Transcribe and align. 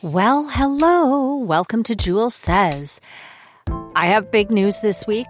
Well, 0.00 0.46
hello. 0.48 1.38
Welcome 1.38 1.82
to 1.82 1.96
Jewels 1.96 2.36
Says. 2.36 3.00
I 3.96 4.06
have 4.06 4.30
big 4.30 4.48
news 4.48 4.78
this 4.78 5.04
week. 5.08 5.26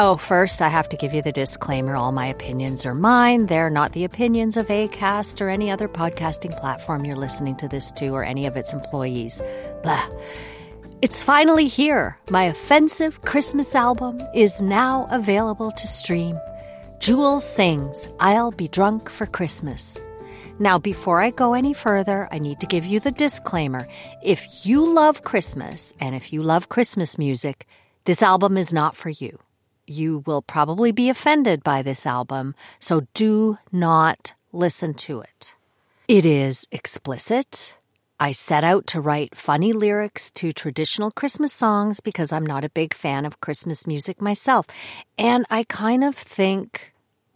Oh, 0.00 0.16
first, 0.16 0.60
I 0.60 0.66
have 0.66 0.88
to 0.88 0.96
give 0.96 1.14
you 1.14 1.22
the 1.22 1.30
disclaimer 1.30 1.94
all 1.94 2.10
my 2.10 2.26
opinions 2.26 2.84
are 2.84 2.96
mine. 2.96 3.46
They're 3.46 3.70
not 3.70 3.92
the 3.92 4.02
opinions 4.02 4.56
of 4.56 4.66
ACAST 4.66 5.40
or 5.40 5.48
any 5.48 5.70
other 5.70 5.86
podcasting 5.86 6.50
platform 6.58 7.04
you're 7.04 7.14
listening 7.14 7.54
to 7.58 7.68
this 7.68 7.92
to 7.92 8.08
or 8.08 8.24
any 8.24 8.46
of 8.46 8.56
its 8.56 8.72
employees. 8.72 9.40
Blah. 9.84 10.08
It's 11.00 11.22
finally 11.22 11.68
here. 11.68 12.18
My 12.28 12.42
offensive 12.42 13.20
Christmas 13.20 13.72
album 13.76 14.20
is 14.34 14.60
now 14.60 15.06
available 15.12 15.70
to 15.70 15.86
stream. 15.86 16.36
Jewels 16.98 17.48
sings 17.48 18.08
I'll 18.18 18.50
Be 18.50 18.66
Drunk 18.66 19.08
for 19.10 19.26
Christmas. 19.26 19.96
Now, 20.60 20.76
before 20.76 21.20
I 21.20 21.30
go 21.30 21.54
any 21.54 21.72
further, 21.72 22.28
I 22.32 22.40
need 22.40 22.58
to 22.60 22.66
give 22.66 22.84
you 22.84 22.98
the 22.98 23.12
disclaimer. 23.12 23.86
If 24.24 24.66
you 24.66 24.92
love 24.92 25.22
Christmas 25.22 25.94
and 26.00 26.16
if 26.16 26.32
you 26.32 26.42
love 26.42 26.68
Christmas 26.68 27.16
music, 27.16 27.64
this 28.06 28.22
album 28.22 28.56
is 28.56 28.72
not 28.72 28.96
for 28.96 29.10
you. 29.10 29.38
You 29.86 30.24
will 30.26 30.42
probably 30.42 30.90
be 30.90 31.10
offended 31.10 31.62
by 31.62 31.82
this 31.82 32.06
album, 32.06 32.56
so 32.80 33.06
do 33.14 33.58
not 33.70 34.34
listen 34.52 34.94
to 34.94 35.20
it. 35.20 35.54
It 36.08 36.26
is 36.26 36.66
explicit. 36.72 37.76
I 38.18 38.32
set 38.32 38.64
out 38.64 38.88
to 38.88 39.00
write 39.00 39.36
funny 39.36 39.72
lyrics 39.72 40.32
to 40.32 40.52
traditional 40.52 41.12
Christmas 41.12 41.52
songs 41.52 42.00
because 42.00 42.32
I'm 42.32 42.44
not 42.44 42.64
a 42.64 42.70
big 42.70 42.94
fan 42.94 43.24
of 43.24 43.40
Christmas 43.40 43.86
music 43.86 44.20
myself. 44.20 44.66
And 45.16 45.46
I 45.50 45.62
kind 45.62 46.02
of 46.02 46.16
think 46.16 46.87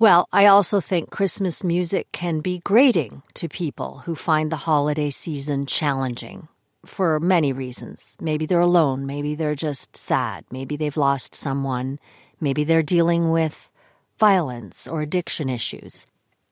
well, 0.02 0.26
I 0.32 0.46
also 0.46 0.80
think 0.80 1.10
Christmas 1.10 1.62
music 1.62 2.10
can 2.10 2.40
be 2.40 2.58
grating 2.58 3.22
to 3.34 3.48
people 3.48 3.98
who 3.98 4.16
find 4.16 4.50
the 4.50 4.66
holiday 4.66 5.10
season 5.10 5.64
challenging 5.64 6.48
for 6.84 7.20
many 7.20 7.52
reasons. 7.52 8.16
Maybe 8.20 8.44
they're 8.44 8.58
alone, 8.58 9.06
maybe 9.06 9.36
they're 9.36 9.54
just 9.54 9.96
sad, 9.96 10.44
maybe 10.50 10.76
they've 10.76 10.96
lost 10.96 11.36
someone, 11.36 12.00
maybe 12.40 12.64
they're 12.64 12.82
dealing 12.82 13.30
with 13.30 13.70
violence 14.18 14.88
or 14.88 15.02
addiction 15.02 15.48
issues. 15.48 16.04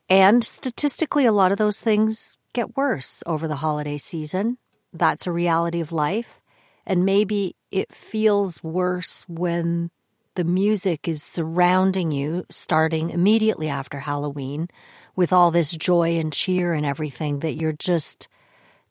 And 0.09 0.45
statistically, 0.45 1.27
a 1.27 1.33
lot 1.33 1.51
of 1.51 1.59
those 1.59 1.81
things 1.81 2.39
get 2.53 2.77
worse 2.77 3.21
over 3.27 3.49
the 3.49 3.57
holiday 3.67 3.99
season. 3.99 4.59
That's 4.93 5.27
a 5.27 5.33
reality 5.33 5.81
of 5.81 5.91
life. 5.91 6.41
And 6.87 7.05
maybe 7.05 7.57
it 7.73 7.93
feels 7.93 8.63
worse 8.63 9.25
when 9.27 9.91
the 10.35 10.45
music 10.45 11.09
is 11.09 11.23
surrounding 11.23 12.11
you 12.11 12.45
starting 12.51 13.11
immediately 13.11 13.69
after 13.69 14.01
Halloween 14.01 14.69
with 15.17 15.33
all 15.33 15.51
this 15.51 15.73
joy 15.73 16.19
and 16.19 16.33
cheer 16.33 16.73
and 16.73 16.87
everything 16.87 17.41
that 17.41 17.55
you're 17.55 17.73
just 17.73 18.29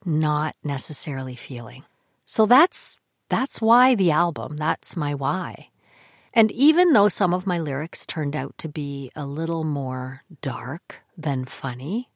not 0.05 0.55
necessarily 0.63 1.35
feeling. 1.35 1.83
So 2.25 2.45
that's 2.45 2.97
that's 3.29 3.61
why 3.61 3.95
the 3.95 4.11
album, 4.11 4.57
that's 4.57 4.97
my 4.97 5.13
why. 5.13 5.69
And 6.33 6.51
even 6.51 6.93
though 6.93 7.07
some 7.07 7.33
of 7.33 7.47
my 7.47 7.59
lyrics 7.59 8.05
turned 8.05 8.35
out 8.35 8.57
to 8.59 8.69
be 8.69 9.11
a 9.15 9.25
little 9.25 9.63
more 9.63 10.21
dark 10.41 11.01
than 11.17 11.45
funny, 11.45 12.09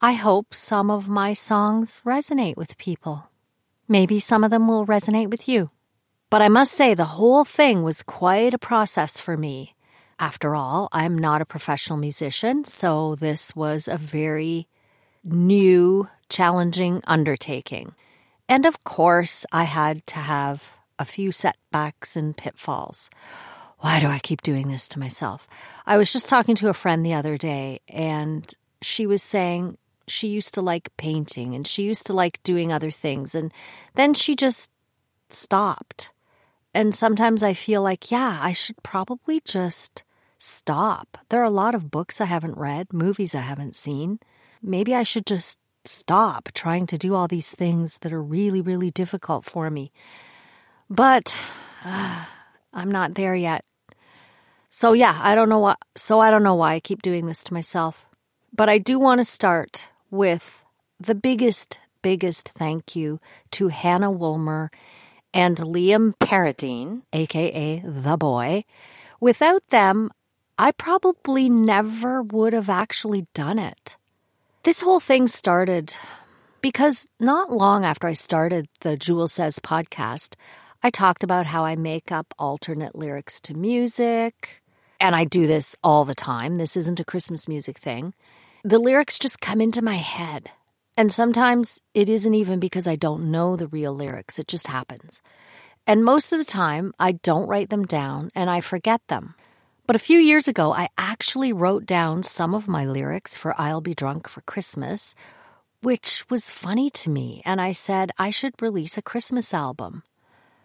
I 0.00 0.12
hope 0.12 0.54
some 0.54 0.90
of 0.90 1.08
my 1.08 1.34
songs 1.34 2.02
resonate 2.04 2.56
with 2.56 2.78
people. 2.78 3.30
Maybe 3.88 4.18
some 4.18 4.44
of 4.44 4.50
them 4.50 4.66
will 4.66 4.86
resonate 4.86 5.30
with 5.30 5.48
you. 5.48 5.70
But 6.34 6.42
I 6.42 6.48
must 6.48 6.72
say, 6.72 6.94
the 6.94 7.14
whole 7.14 7.44
thing 7.44 7.84
was 7.84 8.02
quite 8.02 8.54
a 8.54 8.58
process 8.58 9.20
for 9.20 9.36
me. 9.36 9.76
After 10.18 10.56
all, 10.56 10.88
I'm 10.90 11.16
not 11.16 11.40
a 11.40 11.46
professional 11.46 11.96
musician, 11.96 12.64
so 12.64 13.14
this 13.14 13.54
was 13.54 13.86
a 13.86 13.96
very 13.96 14.66
new, 15.22 16.08
challenging 16.28 17.02
undertaking. 17.06 17.94
And 18.48 18.66
of 18.66 18.82
course, 18.82 19.46
I 19.52 19.62
had 19.62 20.04
to 20.08 20.16
have 20.16 20.76
a 20.98 21.04
few 21.04 21.30
setbacks 21.30 22.16
and 22.16 22.36
pitfalls. 22.36 23.10
Why 23.78 24.00
do 24.00 24.08
I 24.08 24.18
keep 24.18 24.42
doing 24.42 24.66
this 24.66 24.88
to 24.88 24.98
myself? 24.98 25.46
I 25.86 25.96
was 25.96 26.12
just 26.12 26.28
talking 26.28 26.56
to 26.56 26.68
a 26.68 26.74
friend 26.74 27.06
the 27.06 27.14
other 27.14 27.38
day, 27.38 27.78
and 27.88 28.52
she 28.82 29.06
was 29.06 29.22
saying 29.22 29.78
she 30.08 30.26
used 30.26 30.52
to 30.54 30.62
like 30.62 30.96
painting 30.96 31.54
and 31.54 31.64
she 31.64 31.84
used 31.84 32.08
to 32.08 32.12
like 32.12 32.42
doing 32.42 32.72
other 32.72 32.90
things, 32.90 33.36
and 33.36 33.52
then 33.94 34.14
she 34.14 34.34
just 34.34 34.72
stopped. 35.30 36.10
And 36.74 36.92
sometimes 36.92 37.44
I 37.44 37.54
feel 37.54 37.82
like, 37.82 38.10
yeah, 38.10 38.40
I 38.42 38.52
should 38.52 38.82
probably 38.82 39.40
just 39.44 40.02
stop. 40.38 41.16
There 41.28 41.40
are 41.40 41.44
a 41.44 41.50
lot 41.50 41.74
of 41.74 41.90
books 41.90 42.20
I 42.20 42.24
haven't 42.24 42.58
read, 42.58 42.92
movies 42.92 43.34
I 43.34 43.40
haven't 43.40 43.76
seen. 43.76 44.18
Maybe 44.60 44.94
I 44.94 45.04
should 45.04 45.24
just 45.24 45.58
stop 45.84 46.48
trying 46.52 46.86
to 46.86 46.98
do 46.98 47.14
all 47.14 47.28
these 47.28 47.52
things 47.52 47.98
that 47.98 48.12
are 48.12 48.22
really, 48.22 48.60
really 48.60 48.90
difficult 48.90 49.44
for 49.44 49.70
me. 49.70 49.92
But 50.90 51.36
uh, 51.84 52.24
I'm 52.72 52.90
not 52.90 53.14
there 53.14 53.34
yet. 53.34 53.64
So 54.70 54.92
yeah, 54.92 55.18
I 55.22 55.36
don't 55.36 55.48
know 55.48 55.60
what 55.60 55.78
so 55.94 56.18
I 56.18 56.30
don't 56.30 56.42
know 56.42 56.56
why 56.56 56.74
I 56.74 56.80
keep 56.80 57.02
doing 57.02 57.26
this 57.26 57.44
to 57.44 57.54
myself. 57.54 58.06
But 58.52 58.68
I 58.68 58.78
do 58.78 58.98
want 58.98 59.20
to 59.20 59.24
start 59.24 59.88
with 60.10 60.64
the 60.98 61.14
biggest 61.14 61.78
biggest 62.02 62.48
thank 62.50 62.96
you 62.96 63.20
to 63.52 63.68
Hannah 63.68 64.10
Woolmer 64.10 64.70
and 65.34 65.56
Liam 65.58 66.14
Parradine, 66.18 67.02
aka 67.12 67.82
The 67.84 68.16
Boy. 68.16 68.64
Without 69.20 69.66
them, 69.68 70.10
I 70.56 70.70
probably 70.70 71.48
never 71.48 72.22
would 72.22 72.52
have 72.52 72.70
actually 72.70 73.26
done 73.34 73.58
it. 73.58 73.96
This 74.62 74.80
whole 74.80 75.00
thing 75.00 75.26
started 75.26 75.96
because 76.62 77.08
not 77.20 77.50
long 77.50 77.84
after 77.84 78.06
I 78.06 78.14
started 78.14 78.68
the 78.80 78.96
Jewels 78.96 79.32
Says 79.34 79.58
podcast, 79.58 80.36
I 80.82 80.90
talked 80.90 81.24
about 81.24 81.46
how 81.46 81.64
I 81.64 81.76
make 81.76 82.12
up 82.12 82.32
alternate 82.38 82.94
lyrics 82.94 83.40
to 83.42 83.54
music. 83.54 84.62
And 85.00 85.14
I 85.16 85.24
do 85.24 85.46
this 85.46 85.76
all 85.82 86.04
the 86.04 86.14
time. 86.14 86.56
This 86.56 86.76
isn't 86.76 87.00
a 87.00 87.04
Christmas 87.04 87.48
music 87.48 87.78
thing. 87.78 88.14
The 88.62 88.78
lyrics 88.78 89.18
just 89.18 89.40
come 89.40 89.60
into 89.60 89.82
my 89.82 89.96
head. 89.96 90.50
And 90.96 91.10
sometimes 91.10 91.80
it 91.92 92.08
isn't 92.08 92.34
even 92.34 92.60
because 92.60 92.86
I 92.86 92.96
don't 92.96 93.30
know 93.30 93.56
the 93.56 93.66
real 93.66 93.94
lyrics, 93.94 94.38
it 94.38 94.48
just 94.48 94.68
happens. 94.68 95.20
And 95.86 96.04
most 96.04 96.32
of 96.32 96.38
the 96.38 96.44
time, 96.44 96.94
I 96.98 97.12
don't 97.12 97.48
write 97.48 97.68
them 97.68 97.84
down 97.84 98.30
and 98.34 98.48
I 98.48 98.60
forget 98.60 99.02
them. 99.08 99.34
But 99.86 99.96
a 99.96 100.00
few 100.00 100.18
years 100.18 100.48
ago, 100.48 100.72
I 100.72 100.88
actually 100.96 101.52
wrote 101.52 101.84
down 101.84 102.22
some 102.22 102.54
of 102.54 102.66
my 102.66 102.86
lyrics 102.86 103.36
for 103.36 103.60
I'll 103.60 103.82
Be 103.82 103.94
Drunk 103.94 104.28
for 104.28 104.40
Christmas, 104.42 105.14
which 105.82 106.24
was 106.30 106.48
funny 106.48 106.88
to 106.88 107.10
me, 107.10 107.42
and 107.44 107.60
I 107.60 107.72
said 107.72 108.10
I 108.16 108.30
should 108.30 108.62
release 108.62 108.96
a 108.96 109.02
Christmas 109.02 109.52
album. 109.52 110.02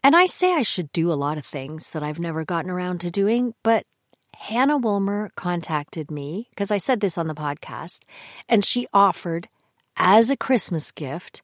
And 0.02 0.16
I 0.16 0.26
say 0.26 0.54
I 0.54 0.62
should 0.62 0.94
do 0.94 1.12
a 1.12 1.20
lot 1.20 1.38
of 1.38 1.46
things 1.46 1.90
that 1.90 2.04
I've 2.04 2.22
never 2.22 2.46
gotten 2.46 2.72
around 2.72 3.02
to 3.02 3.12
doing, 3.12 3.54
but 3.62 3.86
Hannah 4.34 4.80
Woolmer 4.80 5.36
contacted 5.36 6.10
me 6.10 6.48
because 6.52 6.72
I 6.72 6.78
said 6.78 7.02
this 7.02 7.18
on 7.18 7.28
the 7.28 7.36
podcast, 7.36 8.04
and 8.48 8.64
she 8.64 8.88
offered, 8.94 9.50
as 10.00 10.30
a 10.30 10.38
Christmas 10.38 10.92
gift, 10.92 11.42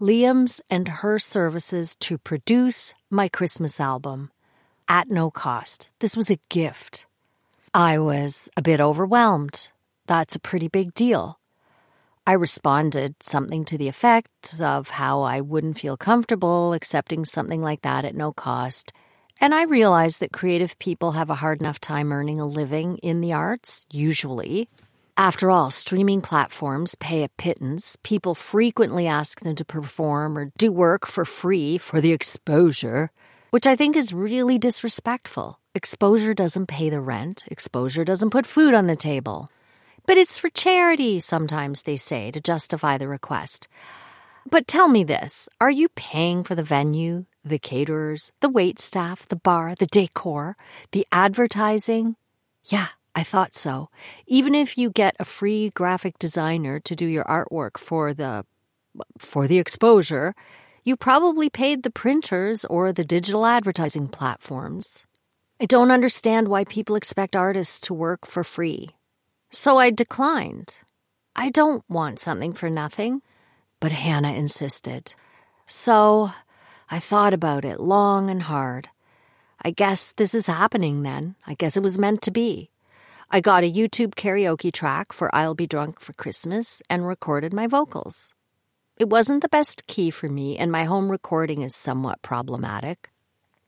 Liam's 0.00 0.60
and 0.68 0.88
her 0.88 1.18
services 1.18 1.94
to 2.00 2.18
produce 2.18 2.94
my 3.08 3.28
Christmas 3.28 3.78
album 3.78 4.32
at 4.88 5.08
no 5.08 5.30
cost. 5.30 5.90
This 6.00 6.16
was 6.16 6.28
a 6.28 6.40
gift. 6.48 7.06
I 7.72 7.98
was 7.98 8.50
a 8.56 8.62
bit 8.62 8.80
overwhelmed. 8.80 9.70
That's 10.06 10.34
a 10.34 10.40
pretty 10.40 10.66
big 10.66 10.92
deal. 10.92 11.38
I 12.26 12.32
responded 12.32 13.14
something 13.22 13.64
to 13.66 13.78
the 13.78 13.88
effect 13.88 14.60
of 14.60 14.90
how 14.90 15.22
I 15.22 15.40
wouldn't 15.40 15.78
feel 15.78 15.96
comfortable 15.96 16.72
accepting 16.72 17.24
something 17.24 17.62
like 17.62 17.82
that 17.82 18.04
at 18.04 18.14
no 18.14 18.32
cost. 18.32 18.92
And 19.40 19.54
I 19.54 19.62
realized 19.62 20.20
that 20.20 20.32
creative 20.32 20.78
people 20.78 21.12
have 21.12 21.30
a 21.30 21.36
hard 21.36 21.60
enough 21.60 21.80
time 21.80 22.12
earning 22.12 22.38
a 22.38 22.46
living 22.46 22.98
in 22.98 23.20
the 23.20 23.32
arts, 23.32 23.86
usually. 23.92 24.68
After 25.18 25.50
all, 25.50 25.70
streaming 25.70 26.22
platforms 26.22 26.94
pay 26.94 27.22
a 27.22 27.28
pittance. 27.28 27.98
People 28.02 28.34
frequently 28.34 29.06
ask 29.06 29.40
them 29.40 29.54
to 29.56 29.64
perform 29.64 30.38
or 30.38 30.52
do 30.56 30.72
work 30.72 31.06
for 31.06 31.26
free 31.26 31.76
for 31.76 32.00
the 32.00 32.12
exposure, 32.12 33.10
which 33.50 33.66
I 33.66 33.76
think 33.76 33.94
is 33.94 34.14
really 34.14 34.58
disrespectful. 34.58 35.60
Exposure 35.74 36.32
doesn't 36.32 36.66
pay 36.66 36.88
the 36.88 37.00
rent, 37.00 37.44
exposure 37.46 38.06
doesn't 38.06 38.30
put 38.30 38.46
food 38.46 38.72
on 38.72 38.86
the 38.86 38.96
table. 38.96 39.50
But 40.06 40.16
it's 40.16 40.38
for 40.38 40.48
charity, 40.48 41.20
sometimes 41.20 41.82
they 41.82 41.98
say, 41.98 42.30
to 42.30 42.40
justify 42.40 42.96
the 42.96 43.06
request. 43.06 43.68
But 44.48 44.66
tell 44.66 44.88
me 44.88 45.04
this 45.04 45.46
are 45.60 45.70
you 45.70 45.90
paying 45.90 46.42
for 46.42 46.54
the 46.54 46.62
venue, 46.62 47.26
the 47.44 47.58
caterers, 47.58 48.32
the 48.40 48.48
wait 48.48 48.80
staff, 48.80 49.28
the 49.28 49.36
bar, 49.36 49.74
the 49.74 49.86
decor, 49.86 50.56
the 50.92 51.06
advertising? 51.12 52.16
Yeah, 52.64 52.88
I 53.14 53.22
thought 53.22 53.54
so. 53.54 53.90
Even 54.26 54.54
if 54.54 54.78
you 54.78 54.90
get 54.90 55.16
a 55.18 55.24
free 55.24 55.70
graphic 55.70 56.18
designer 56.18 56.80
to 56.80 56.96
do 56.96 57.06
your 57.06 57.24
artwork 57.24 57.78
for 57.78 58.14
the 58.14 58.44
for 59.18 59.46
the 59.46 59.58
exposure, 59.58 60.34
you 60.84 60.96
probably 60.96 61.48
paid 61.48 61.82
the 61.82 61.90
printers 61.90 62.64
or 62.66 62.92
the 62.92 63.04
digital 63.04 63.46
advertising 63.46 64.08
platforms. 64.08 65.04
I 65.60 65.66
don't 65.66 65.90
understand 65.90 66.48
why 66.48 66.64
people 66.64 66.96
expect 66.96 67.36
artists 67.36 67.80
to 67.82 67.94
work 67.94 68.26
for 68.26 68.42
free. 68.42 68.90
So 69.50 69.78
I 69.78 69.90
declined. 69.90 70.76
I 71.36 71.50
don't 71.50 71.84
want 71.88 72.18
something 72.18 72.52
for 72.52 72.68
nothing. 72.68 73.22
But 73.78 73.92
Hannah 73.92 74.32
insisted. 74.32 75.14
So 75.66 76.32
I 76.90 76.98
thought 76.98 77.32
about 77.32 77.64
it 77.64 77.80
long 77.80 78.28
and 78.28 78.42
hard. 78.42 78.88
I 79.64 79.70
guess 79.70 80.12
this 80.12 80.34
is 80.34 80.46
happening 80.46 81.02
then. 81.02 81.36
I 81.46 81.54
guess 81.54 81.76
it 81.76 81.82
was 81.82 81.98
meant 81.98 82.22
to 82.22 82.30
be. 82.30 82.71
I 83.34 83.40
got 83.40 83.64
a 83.64 83.72
YouTube 83.72 84.14
karaoke 84.14 84.70
track 84.70 85.14
for 85.14 85.34
I'll 85.34 85.54
Be 85.54 85.66
Drunk 85.66 86.00
for 86.00 86.12
Christmas 86.12 86.82
and 86.90 87.06
recorded 87.06 87.54
my 87.54 87.66
vocals. 87.66 88.34
It 88.98 89.08
wasn't 89.08 89.40
the 89.40 89.48
best 89.48 89.86
key 89.86 90.10
for 90.10 90.28
me, 90.28 90.58
and 90.58 90.70
my 90.70 90.84
home 90.84 91.10
recording 91.10 91.62
is 91.62 91.74
somewhat 91.74 92.20
problematic. 92.20 93.08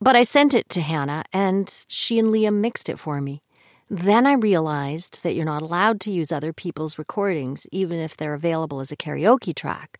But 0.02 0.16
I 0.16 0.22
sent 0.22 0.52
it 0.52 0.69
to 0.69 0.82
Hannah, 0.82 1.25
and 1.32 1.82
she 1.88 2.19
and 2.19 2.28
Liam 2.28 2.61
mixed 2.61 2.90
it 2.90 2.99
for 2.99 3.22
me. 3.22 3.40
Then 3.88 4.26
I 4.26 4.34
realized 4.34 5.22
that 5.22 5.34
you're 5.34 5.46
not 5.46 5.62
allowed 5.62 5.99
to 6.02 6.12
use 6.12 6.31
other 6.31 6.52
people's 6.52 6.99
recordings, 6.99 7.66
even 7.72 7.99
if 7.99 8.19
they're 8.19 8.34
available 8.34 8.81
as 8.81 8.93
a 8.93 8.99
karaoke 8.99 9.55
track. 9.55 9.99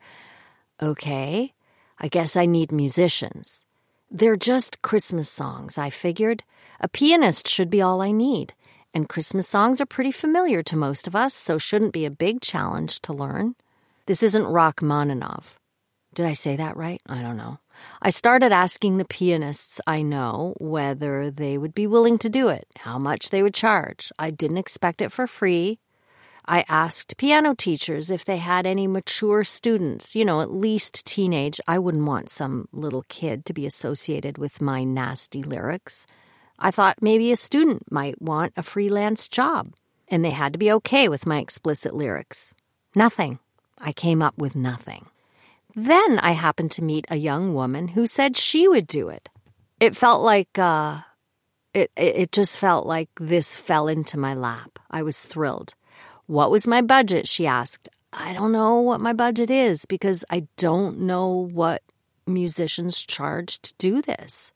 Okay, 0.82 1.55
I 1.99 2.08
guess 2.08 2.37
I 2.37 2.44
need 2.44 2.70
musicians. 2.70 3.64
They're 4.11 4.37
just 4.37 4.82
Christmas 4.82 5.31
songs, 5.31 5.78
I 5.78 5.88
figured. 5.88 6.44
A 6.81 6.88
pianist 6.88 7.49
should 7.49 7.70
be 7.70 7.81
all 7.81 8.02
I 8.02 8.11
need, 8.11 8.52
and 8.94 9.08
Christmas 9.08 9.49
songs 9.49 9.81
are 9.81 9.87
pretty 9.87 10.12
familiar 10.12 10.62
to 10.62 10.79
most 10.79 11.06
of 11.06 11.17
us, 11.17 11.35
so 11.35 11.58
shouldn't 11.58 11.93
be 11.93 12.05
a 12.05 12.11
big 12.11 12.41
challenge 12.41 13.00
to 13.00 13.12
learn. 13.12 13.56
This 14.06 14.23
isn't 14.23 14.46
Rachmaninoff. 14.46 15.58
Did 16.14 16.26
I 16.26 16.32
say 16.32 16.55
that 16.56 16.76
right? 16.76 17.02
I 17.08 17.20
don't 17.20 17.37
know. 17.37 17.58
I 18.00 18.11
started 18.11 18.52
asking 18.52 18.96
the 18.99 19.05
pianists 19.05 19.81
I 19.87 20.02
know 20.02 20.55
whether 20.61 21.31
they 21.31 21.58
would 21.58 21.75
be 21.75 21.88
willing 21.88 22.19
to 22.19 22.29
do 22.29 22.49
it, 22.49 22.69
how 22.79 22.99
much 22.99 23.31
they 23.31 23.43
would 23.43 23.55
charge. 23.55 24.12
I 24.17 24.31
didn't 24.31 24.58
expect 24.58 25.02
it 25.02 25.11
for 25.11 25.26
free. 25.26 25.81
I 26.47 26.64
asked 26.69 27.17
piano 27.17 27.55
teachers 27.55 28.11
if 28.11 28.25
they 28.25 28.37
had 28.37 28.67
any 28.67 28.87
mature 28.87 29.44
students, 29.44 30.14
you 30.14 30.25
know, 30.25 30.40
at 30.43 30.52
least 30.52 31.06
teenage. 31.06 31.61
I 31.67 31.79
wouldn't 31.79 32.06
want 32.06 32.29
some 32.29 32.69
little 32.70 33.05
kid 33.08 33.44
to 33.47 33.55
be 33.55 33.67
associated 33.67 34.37
with 34.38 34.61
my 34.61 34.85
nasty 34.85 35.43
lyrics. 35.43 36.06
I 36.58 36.70
thought 36.70 37.02
maybe 37.02 37.32
a 37.32 37.36
student 37.36 37.90
might 37.90 38.20
want 38.20 38.52
a 38.56 38.62
freelance 38.62 39.28
job, 39.28 39.74
and 40.08 40.24
they 40.24 40.30
had 40.30 40.52
to 40.52 40.58
be 40.58 40.72
okay 40.72 41.08
with 41.08 41.26
my 41.26 41.38
explicit 41.38 41.94
lyrics. 41.94 42.54
Nothing. 42.94 43.38
I 43.78 43.92
came 43.92 44.22
up 44.22 44.38
with 44.38 44.54
nothing. 44.54 45.06
Then 45.74 46.18
I 46.20 46.32
happened 46.32 46.70
to 46.72 46.84
meet 46.84 47.04
a 47.10 47.16
young 47.16 47.54
woman 47.54 47.88
who 47.88 48.06
said 48.06 48.36
she 48.36 48.68
would 48.68 48.86
do 48.86 49.08
it. 49.08 49.28
It 49.80 49.96
felt 49.96 50.22
like, 50.22 50.56
uh, 50.56 51.00
it, 51.74 51.90
it 51.96 52.32
just 52.32 52.56
felt 52.56 52.86
like 52.86 53.10
this 53.18 53.56
fell 53.56 53.88
into 53.88 54.16
my 54.16 54.34
lap. 54.34 54.78
I 54.90 55.02
was 55.02 55.24
thrilled. 55.24 55.74
What 56.26 56.50
was 56.50 56.66
my 56.66 56.80
budget? 56.80 57.26
She 57.26 57.46
asked. 57.46 57.88
I 58.12 58.32
don't 58.32 58.52
know 58.52 58.78
what 58.78 59.00
my 59.00 59.12
budget 59.12 59.50
is 59.50 59.84
because 59.84 60.25
I 60.30 60.46
don't 60.56 61.00
know 61.00 61.49
what 61.52 61.82
musicians 62.26 63.04
charge 63.04 63.61
to 63.62 63.75
do 63.76 64.00
this. 64.00 64.52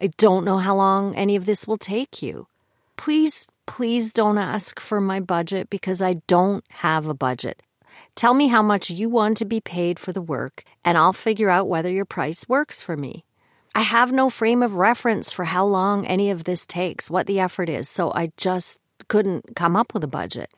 I 0.00 0.08
don't 0.18 0.44
know 0.44 0.58
how 0.58 0.76
long 0.76 1.14
any 1.14 1.36
of 1.36 1.46
this 1.46 1.66
will 1.66 1.78
take 1.78 2.22
you. 2.22 2.48
Please, 2.96 3.48
please 3.66 4.12
don't 4.12 4.38
ask 4.38 4.80
for 4.80 5.00
my 5.00 5.20
budget 5.20 5.70
because 5.70 6.02
I 6.02 6.14
don't 6.26 6.64
have 6.68 7.06
a 7.06 7.14
budget. 7.14 7.62
Tell 8.14 8.34
me 8.34 8.48
how 8.48 8.62
much 8.62 8.90
you 8.90 9.08
want 9.08 9.36
to 9.38 9.44
be 9.44 9.60
paid 9.60 9.98
for 9.98 10.12
the 10.12 10.22
work, 10.22 10.64
and 10.84 10.96
I'll 10.96 11.12
figure 11.12 11.50
out 11.50 11.68
whether 11.68 11.90
your 11.90 12.04
price 12.04 12.48
works 12.48 12.82
for 12.82 12.96
me. 12.96 13.24
I 13.74 13.80
have 13.80 14.12
no 14.12 14.30
frame 14.30 14.62
of 14.62 14.74
reference 14.74 15.32
for 15.32 15.44
how 15.44 15.66
long 15.66 16.06
any 16.06 16.30
of 16.30 16.44
this 16.44 16.66
takes, 16.66 17.10
what 17.10 17.26
the 17.26 17.40
effort 17.40 17.68
is, 17.68 17.88
so 17.88 18.12
I 18.14 18.32
just 18.36 18.80
couldn't 19.08 19.54
come 19.54 19.76
up 19.76 19.92
with 19.92 20.02
a 20.02 20.08
budget. 20.08 20.50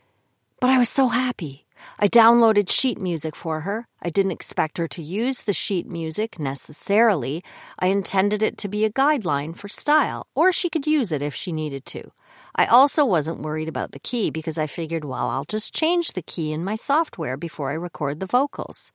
But 0.60 0.70
I 0.70 0.78
was 0.78 0.88
so 0.88 1.08
happy. 1.08 1.66
I 1.98 2.08
downloaded 2.08 2.70
sheet 2.70 3.00
music 3.00 3.34
for 3.34 3.60
her. 3.60 3.88
I 4.02 4.10
didn't 4.10 4.32
expect 4.32 4.78
her 4.78 4.88
to 4.88 5.02
use 5.02 5.42
the 5.42 5.52
sheet 5.52 5.86
music 5.86 6.38
necessarily. 6.38 7.42
I 7.78 7.88
intended 7.88 8.42
it 8.42 8.58
to 8.58 8.68
be 8.68 8.84
a 8.84 8.90
guideline 8.90 9.56
for 9.56 9.68
style, 9.68 10.26
or 10.34 10.52
she 10.52 10.70
could 10.70 10.86
use 10.86 11.12
it 11.12 11.22
if 11.22 11.34
she 11.34 11.52
needed 11.52 11.84
to. 11.86 12.12
I 12.54 12.66
also 12.66 13.04
wasn't 13.04 13.42
worried 13.42 13.68
about 13.68 13.92
the 13.92 14.00
key 14.00 14.30
because 14.30 14.58
I 14.58 14.66
figured, 14.66 15.04
well, 15.04 15.28
I'll 15.28 15.44
just 15.44 15.74
change 15.74 16.12
the 16.12 16.22
key 16.22 16.52
in 16.52 16.64
my 16.64 16.74
software 16.74 17.36
before 17.36 17.70
I 17.70 17.74
record 17.74 18.20
the 18.20 18.26
vocals. 18.26 18.90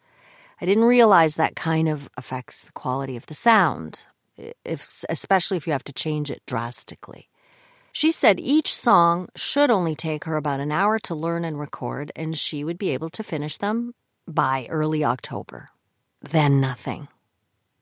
I 0.59 0.65
didn't 0.65 0.83
realize 0.85 1.35
that 1.35 1.55
kind 1.55 1.89
of 1.89 2.09
affects 2.17 2.63
the 2.63 2.71
quality 2.71 3.15
of 3.15 3.25
the 3.25 3.33
sound, 3.33 4.01
if, 4.65 5.03
especially 5.09 5.57
if 5.57 5.67
you 5.67 5.73
have 5.73 5.83
to 5.85 5.93
change 5.93 6.29
it 6.31 6.41
drastically. 6.45 7.29
She 7.95 8.09
said 8.09 8.39
each 8.39 8.75
song 8.75 9.29
should 9.35 9.69
only 9.69 9.93
take 9.93 10.23
her 10.23 10.35
about 10.35 10.59
an 10.59 10.71
hour 10.71 10.97
to 10.97 11.13
learn 11.13 11.45
and 11.45 11.59
record, 11.59 12.11
and 12.15 12.35
she 12.35 12.63
would 12.63 12.79
be 12.79 12.89
able 12.89 13.11
to 13.11 13.23
finish 13.23 13.57
them 13.57 13.93
by 14.27 14.65
early 14.67 15.05
October. 15.05 15.69
Then 16.19 16.59
nothing. 16.59 17.07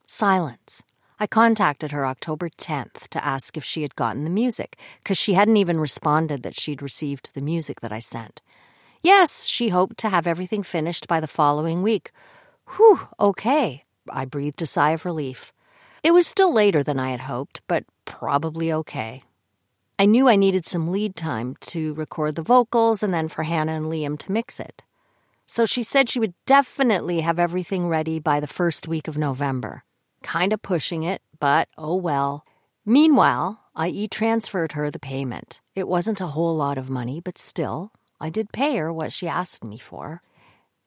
Silence. 0.08 0.84
I 1.18 1.28
contacted 1.28 1.94
her 1.94 2.06
October 2.06 2.50
10th 2.50 3.08
to 3.08 3.26
ask 3.26 3.56
if 3.56 3.64
she 3.64 3.84
had 3.84 3.96
gotten 3.96 4.26
the 4.26 4.30
music, 4.30 4.78
because 4.98 5.18
she 5.18 5.36
hadn't 5.36 5.56
even 5.56 5.80
responded 5.80 6.44
that 6.44 6.60
she'd 6.60 6.82
received 6.82 7.32
the 7.34 7.42
music 7.42 7.80
that 7.80 7.94
I 7.94 8.00
sent. 8.00 8.42
Yes, 9.02 9.46
she 9.46 9.70
hoped 9.70 9.98
to 10.00 10.10
have 10.10 10.28
everything 10.28 10.62
finished 10.62 11.08
by 11.08 11.22
the 11.22 11.26
following 11.28 11.82
week. 11.82 12.12
Whew, 12.76 13.00
okay. 13.18 13.86
I 14.10 14.26
breathed 14.26 14.62
a 14.62 14.66
sigh 14.66 14.92
of 14.92 15.06
relief. 15.06 15.54
It 16.04 16.12
was 16.12 16.28
still 16.28 16.54
later 16.54 16.84
than 16.84 17.00
I 17.00 17.12
had 17.12 17.22
hoped, 17.22 17.62
but 17.70 17.86
probably 18.04 18.74
okay. 18.74 19.22
I 20.00 20.06
knew 20.06 20.28
I 20.28 20.36
needed 20.36 20.66
some 20.66 20.92
lead 20.92 21.16
time 21.16 21.56
to 21.62 21.94
record 21.94 22.36
the 22.36 22.42
vocals 22.42 23.04
and 23.04 23.14
then 23.14 23.28
for 23.28 23.44
Hannah 23.44 23.74
and 23.74 23.86
Liam 23.86 24.18
to 24.20 24.32
mix 24.32 24.60
it. 24.60 24.84
So 25.46 25.66
she 25.66 25.84
said 25.84 26.10
she 26.10 26.20
would 26.20 26.34
definitely 26.46 27.20
have 27.22 27.38
everything 27.38 27.88
ready 27.88 28.20
by 28.20 28.40
the 28.40 28.48
first 28.48 28.88
week 28.88 29.08
of 29.08 29.18
November. 29.18 29.84
Kind 30.24 30.54
of 30.54 30.62
pushing 30.62 31.04
it, 31.04 31.22
but 31.40 31.68
oh 31.78 31.96
well. 31.96 32.46
Meanwhile, 32.86 33.60
I 33.76 33.90
e 33.90 34.08
transferred 34.08 34.72
her 34.74 34.90
the 34.90 35.00
payment. 35.00 35.60
It 35.76 35.88
wasn't 35.88 36.22
a 36.22 36.28
whole 36.28 36.56
lot 36.56 36.78
of 36.78 36.90
money, 36.90 37.22
but 37.22 37.38
still, 37.38 37.92
I 38.20 38.30
did 38.30 38.52
pay 38.52 38.76
her 38.78 38.92
what 38.92 39.14
she 39.14 39.28
asked 39.28 39.64
me 39.64 39.78
for. 39.78 40.22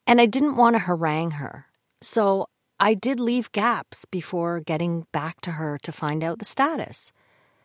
And 0.06 0.20
I 0.20 0.26
didn't 0.26 0.56
want 0.56 0.75
to 0.75 0.80
harangue 0.80 1.32
her. 1.32 1.66
So 2.02 2.46
I 2.78 2.94
did 2.94 3.20
leave 3.20 3.52
gaps 3.52 4.04
before 4.04 4.61
getting 4.61 5.06
back 5.12 5.40
to 5.42 5.52
her 5.52 5.78
to 5.82 5.92
find 5.92 6.23
out 6.23 6.38
the 6.38 6.44
status. 6.44 7.12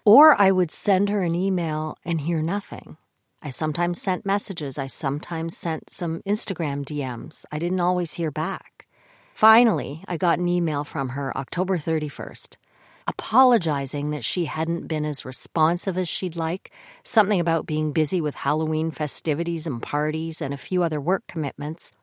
Or 0.10 0.36
I 0.42 0.50
would 0.50 0.72
send 0.72 1.10
her 1.10 1.22
an 1.22 1.36
email 1.36 1.96
and 2.04 2.20
hear 2.20 2.42
nothing. 2.42 2.98
I 3.44 3.52
sometimes 3.52 4.02
sent 4.02 4.26
messages. 4.26 4.80
I 4.80 4.88
sometimes 4.88 5.56
sent 5.56 5.92
some 5.92 6.24
Instagram 6.26 6.84
DMs. 6.84 7.46
I 7.52 7.60
didn't 7.60 7.80
always 7.80 8.14
hear 8.14 8.32
back. 8.32 8.88
Finally, 9.36 10.04
I 10.08 10.18
got 10.18 10.40
an 10.40 10.48
email 10.48 10.84
from 10.84 11.10
her 11.10 11.32
October 11.38 11.78
31st, 11.78 12.58
apologizing 13.06 14.10
that 14.10 14.26
she 14.26 14.46
hadn't 14.46 14.88
been 14.88 15.06
as 15.06 15.26
responsive 15.26 15.96
as 15.96 16.10
she'd 16.10 16.36
like, 16.36 16.72
something 17.04 17.40
about 17.40 17.68
being 17.68 17.92
busy 17.92 18.20
with 18.20 18.34
Halloween 18.34 18.90
festivities 18.90 19.68
and 19.68 19.80
parties 19.80 20.42
and 20.42 20.56
a 20.56 20.58
few 20.58 20.82
other 20.82 21.00
work 21.00 21.28
commitments. 21.28 21.94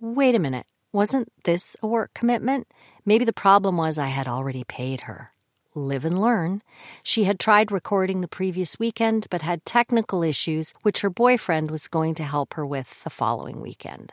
Wait 0.00 0.34
a 0.34 0.40
minute, 0.40 0.66
wasn't 0.90 1.32
this 1.44 1.76
a 1.80 1.86
work 1.86 2.12
commitment? 2.12 2.66
Maybe 3.06 3.24
the 3.24 3.32
problem 3.32 3.76
was 3.76 3.98
I 3.98 4.08
had 4.08 4.26
already 4.26 4.64
paid 4.64 5.02
her 5.02 5.32
live 5.74 6.04
and 6.04 6.20
learn. 6.20 6.62
She 7.02 7.24
had 7.24 7.38
tried 7.38 7.72
recording 7.72 8.20
the 8.20 8.28
previous 8.28 8.78
weekend, 8.78 9.26
but 9.30 9.42
had 9.42 9.64
technical 9.64 10.22
issues, 10.22 10.74
which 10.82 11.00
her 11.00 11.10
boyfriend 11.10 11.70
was 11.70 11.88
going 11.88 12.14
to 12.16 12.24
help 12.24 12.54
her 12.54 12.64
with 12.64 13.02
the 13.04 13.10
following 13.10 13.60
weekend. 13.60 14.12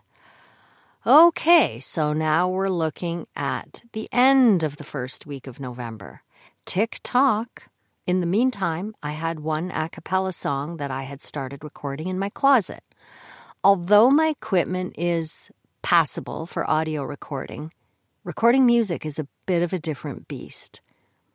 Okay, 1.05 1.79
so 1.79 2.13
now 2.13 2.49
we're 2.49 2.69
looking 2.69 3.27
at 3.35 3.83
the 3.93 4.09
end 4.11 4.63
of 4.63 4.77
the 4.77 4.83
first 4.83 5.25
week 5.25 5.47
of 5.47 5.59
November. 5.59 6.23
Tick 6.65 6.99
tock. 7.03 7.69
In 8.05 8.19
the 8.19 8.25
meantime, 8.25 8.95
I 9.01 9.11
had 9.11 9.39
one 9.39 9.71
a 9.71 9.87
cappella 9.87 10.33
song 10.33 10.77
that 10.77 10.91
I 10.91 11.03
had 11.03 11.21
started 11.21 11.63
recording 11.63 12.07
in 12.07 12.19
my 12.19 12.29
closet. 12.29 12.83
Although 13.63 14.09
my 14.09 14.27
equipment 14.27 14.95
is 14.97 15.51
passable 15.81 16.45
for 16.45 16.69
audio 16.69 17.03
recording, 17.03 17.71
recording 18.23 18.65
music 18.65 19.05
is 19.05 19.19
a 19.19 19.27
bit 19.45 19.63
of 19.63 19.73
a 19.73 19.79
different 19.79 20.27
beast. 20.27 20.81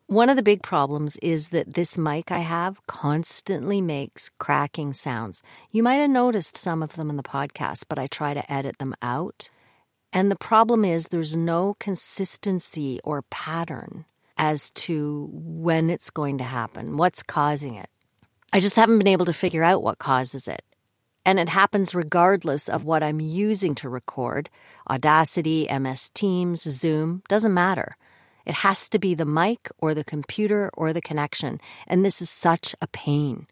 One 0.07 0.29
of 0.29 0.37
the 0.37 0.43
big 0.43 0.63
problems 0.63 1.17
is 1.23 1.49
that 1.49 1.73
this 1.73 1.97
mic 1.97 2.31
I 2.31 2.41
have 2.41 2.87
constantly 2.87 3.81
makes 3.81 4.31
cracking 4.39 4.93
sounds. 4.93 5.43
You 5.71 5.83
might 5.83 5.95
have 5.95 6.11
noticed 6.11 6.59
some 6.59 6.83
of 6.83 6.95
them 6.95 7.09
in 7.09 7.17
the 7.17 7.23
podcast, 7.23 7.85
but 7.89 7.99
I 7.99 8.07
try 8.07 8.35
to 8.35 8.53
edit 8.53 8.77
them 8.79 8.95
out. 9.01 9.49
And 10.13 10.31
the 10.31 10.37
problem 10.37 10.85
is 10.85 11.09
there's 11.09 11.39
no 11.39 11.75
consistency 11.81 13.01
or 13.03 13.23
pattern 13.31 14.05
as 14.37 14.71
to 14.73 15.31
when 15.33 15.89
it's 15.89 16.11
going 16.11 16.37
to 16.37 16.45
happen, 16.45 16.99
what's 16.99 17.23
causing 17.23 17.75
it. 17.75 17.89
I 18.53 18.61
just 18.61 18.77
haven't 18.77 18.99
been 18.99 19.07
able 19.07 19.27
to 19.27 19.33
figure 19.33 19.65
out 19.65 19.83
what 19.83 19.99
causes 19.99 20.47
it. 20.49 20.63
And 21.25 21.41
it 21.41 21.49
happens 21.49 21.95
regardless 21.95 22.69
of 22.69 22.85
what 22.85 23.03
I'm 23.03 23.21
using 23.21 23.75
to 23.77 23.89
record 23.89 24.51
Audacity, 24.91 25.67
MS 25.73 26.11
Teams, 26.11 26.63
Zoom, 26.63 27.23
doesn't 27.27 27.55
matter. 27.55 27.97
It 28.47 28.55
has 28.55 28.89
to 28.91 28.99
be 28.99 29.15
the 29.15 29.25
mic 29.25 29.71
or 29.79 29.95
the 29.95 30.05
computer 30.05 30.71
or 30.75 30.93
the 30.93 31.01
connection, 31.01 31.61
and 31.87 32.05
this 32.05 32.21
is 32.21 32.31
such 32.31 32.75
a 32.81 32.87
pain. 32.87 33.47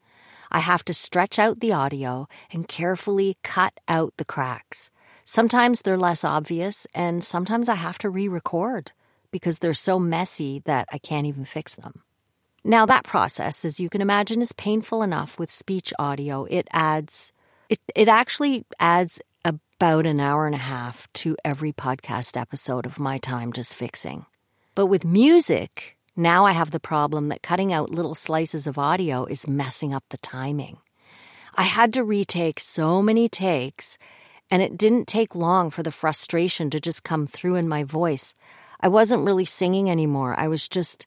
I 0.51 0.61
have 0.61 0.85
to 0.85 0.95
stretch 0.95 1.39
out 1.39 1.61
the 1.61 1.73
audio 1.73 2.29
and 2.51 2.69
carefully 2.69 3.39
cut 3.43 3.73
out 3.89 4.13
the 4.19 4.25
cracks. 4.25 4.91
Sometimes 5.25 5.81
they're 5.81 5.97
less 5.97 6.25
obvious, 6.25 6.87
and 6.95 7.25
sometimes 7.25 7.69
I 7.69 7.77
have 7.77 7.99
to 7.99 8.11
re 8.11 8.29
record 8.29 8.93
because 9.31 9.59
they're 9.59 9.75
so 9.75 9.99
messy 9.99 10.61
that 10.67 10.89
I 10.93 10.99
can't 10.99 11.27
even 11.27 11.45
fix 11.45 11.75
them. 11.75 12.03
Now, 12.65 12.87
that 12.87 13.05
process, 13.05 13.65
as 13.65 13.81
you 13.81 13.89
can 13.89 14.03
imagine, 14.03 14.43
is 14.43 14.53
painful 14.53 15.03
enough 15.03 15.39
with 15.39 15.51
speech 15.51 15.93
audio. 15.99 16.45
It 16.45 16.69
adds, 16.71 17.33
it, 17.69 17.81
it 17.97 18.09
actually 18.09 18.67
adds 18.79 19.21
about 19.45 20.07
an 20.07 20.21
hour 20.21 20.47
and 20.47 20.55
a 20.55 20.59
half 20.59 21.13
to 21.13 21.37
every 21.45 21.73
podcast 21.73 22.41
episode 22.41 22.87
of 22.87 23.01
my 23.01 23.19
time 23.19 23.53
just 23.53 23.75
fixing. 23.75 24.27
But 24.75 24.87
with 24.87 25.05
music, 25.05 25.97
now 26.17 26.47
I 26.47 26.53
have 26.53 26.71
the 26.71 26.81
problem 26.81 27.29
that 27.29 27.43
cutting 27.43 27.73
out 27.73 27.91
little 27.91 28.15
slices 28.15 28.67
of 28.67 28.79
audio 28.79 29.27
is 29.27 29.47
messing 29.47 29.93
up 29.93 30.05
the 30.09 30.19
timing. 30.19 30.79
I 31.55 31.65
had 31.65 31.93
to 31.93 32.05
retake 32.05 32.59
so 32.59 33.03
many 33.03 33.29
takes, 33.29 33.99
and 34.51 34.63
it 34.63 34.79
didn't 34.79 35.07
take 35.07 35.35
long 35.35 35.71
for 35.71 35.83
the 35.83 35.93
frustration 35.93 36.71
to 36.71 36.81
just 36.81 37.05
come 37.05 37.27
through 37.27 37.57
in 37.57 37.69
my 37.69 37.85
voice. 37.85 38.35
I 38.81 38.89
wasn't 38.89 39.27
really 39.27 39.45
singing 39.45 39.91
anymore. 39.91 40.35
I 40.39 40.49
was 40.49 40.69
just 40.69 41.07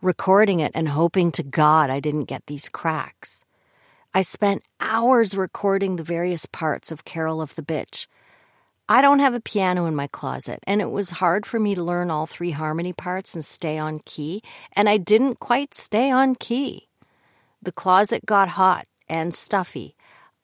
recording 0.00 0.60
it 0.60 0.72
and 0.74 0.88
hoping 0.88 1.30
to 1.32 1.42
God 1.42 1.90
I 1.90 2.00
didn't 2.00 2.24
get 2.24 2.46
these 2.46 2.70
cracks. 2.70 3.44
I 4.14 4.22
spent 4.22 4.64
hours 4.80 5.36
recording 5.36 5.96
the 5.96 6.02
various 6.02 6.46
parts 6.46 6.90
of 6.90 7.04
Carol 7.04 7.40
of 7.42 7.54
the 7.54 7.62
Bitch, 7.62 8.06
I 8.88 9.00
don't 9.00 9.20
have 9.20 9.34
a 9.34 9.40
piano 9.40 9.86
in 9.86 9.94
my 9.94 10.06
closet, 10.08 10.58
and 10.66 10.80
it 10.80 10.90
was 10.90 11.10
hard 11.10 11.46
for 11.46 11.58
me 11.58 11.74
to 11.74 11.82
learn 11.82 12.10
all 12.10 12.26
three 12.26 12.50
harmony 12.50 12.92
parts 12.92 13.34
and 13.34 13.44
stay 13.44 13.78
on 13.78 14.00
key, 14.04 14.42
and 14.74 14.88
I 14.88 14.96
didn't 14.96 15.40
quite 15.40 15.74
stay 15.74 16.10
on 16.10 16.34
key. 16.34 16.88
The 17.62 17.72
closet 17.72 18.26
got 18.26 18.50
hot 18.50 18.86
and 19.08 19.32
stuffy. 19.32 19.94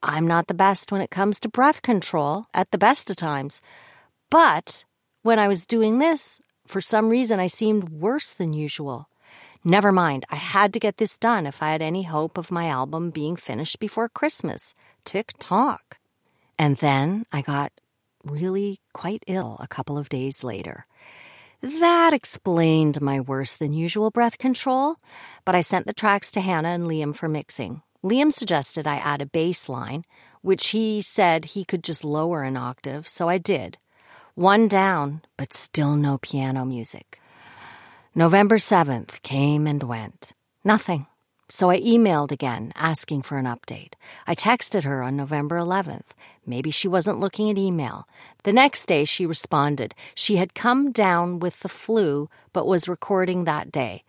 I'm 0.03 0.27
not 0.27 0.47
the 0.47 0.55
best 0.55 0.93
when 0.93 1.01
it 1.01 1.11
comes 1.11 1.41
to 1.41 1.49
breath 1.49 1.83
control 1.83 2.47
at 2.55 2.71
the 2.71 2.79
best 2.79 3.11
of 3.11 3.17
times. 3.17 3.61
But 4.31 4.85
when 5.23 5.39
I 5.39 5.49
was 5.49 5.67
doing 5.67 5.99
this, 5.99 6.41
for 6.67 6.81
some 6.81 7.09
reason 7.09 7.41
I 7.41 7.49
seemed 7.49 7.89
worse 7.89 8.33
than 8.33 8.53
usual. 8.53 9.09
Never 9.65 9.91
mind, 9.91 10.25
I 10.31 10.37
had 10.37 10.73
to 10.75 10.81
get 10.81 10.99
this 10.99 11.19
done 11.19 11.47
if 11.47 11.63
I 11.63 11.73
had 11.73 11.83
any 11.83 12.05
hope 12.05 12.39
of 12.39 12.53
my 12.53 12.69
album 12.69 13.11
being 13.11 13.35
finished 13.35 13.81
before 13.81 14.09
Christmas. 14.09 14.75
Tick 15.05 15.33
tock. 15.41 15.99
And 16.57 16.77
then 16.77 17.25
I 17.33 17.43
got 17.43 17.73
really 18.25 18.81
quite 18.93 19.23
ill 19.27 19.57
a 19.61 19.69
couple 19.69 19.99
of 19.99 20.09
days 20.09 20.45
later. 20.45 20.87
That 21.61 22.13
explained 22.13 23.01
my 23.01 23.21
worse 23.21 23.57
than 23.57 23.73
usual 23.73 24.11
breath 24.11 24.39
control, 24.39 24.97
but 25.45 25.55
I 25.55 25.61
sent 25.61 25.87
the 25.87 25.93
tracks 25.93 26.31
to 26.33 26.41
Hannah 26.41 26.69
and 26.69 26.85
Liam 26.85 27.15
for 27.15 27.29
mixing. 27.29 27.83
Liam 28.05 28.31
suggested 28.31 28.87
I 28.87 28.97
add 28.97 29.21
a 29.21 29.27
bass 29.27 29.69
line, 29.69 30.05
which 30.41 30.69
he 30.69 31.03
said 31.03 31.47
he 31.47 31.65
could 31.65 31.83
just 31.83 32.05
lower 32.05 32.43
an 32.43 32.57
octave, 32.57 33.09
so 33.09 33.29
I 33.29 33.39
did. 33.39 33.77
One 34.37 34.69
down, 34.69 35.23
but 35.37 35.53
still 35.53 35.97
no 35.97 36.17
piano 36.19 36.65
music. 36.65 37.21
November 38.15 38.59
7th 38.59 39.21
came 39.23 39.67
and 39.67 39.83
went. 39.83 40.33
Nothing. 40.65 41.07
So 41.49 41.71
I 41.71 41.81
emailed 41.81 42.31
again, 42.31 42.73
asking 42.77 43.23
for 43.23 43.37
an 43.37 43.47
update. 43.47 43.95
I 44.27 44.35
texted 44.35 44.85
her 44.85 45.03
on 45.03 45.17
November 45.17 45.59
11th. 45.59 46.11
Maybe 46.49 46.71
she 46.71 46.89
wasn't 46.89 47.21
looking 47.21 47.51
at 47.51 47.59
email. 47.59 48.09
The 48.45 48.53
next 48.53 48.87
day, 48.87 49.05
she 49.05 49.27
responded. 49.27 49.95
She 50.15 50.37
had 50.37 50.55
come 50.55 50.91
down 50.91 51.41
with 51.41 51.61
the 51.61 51.69
flu, 51.69 52.31
but 52.55 52.67
was 52.67 52.89
recording 52.89 53.45
that 53.45 53.71
day. 53.71 54.03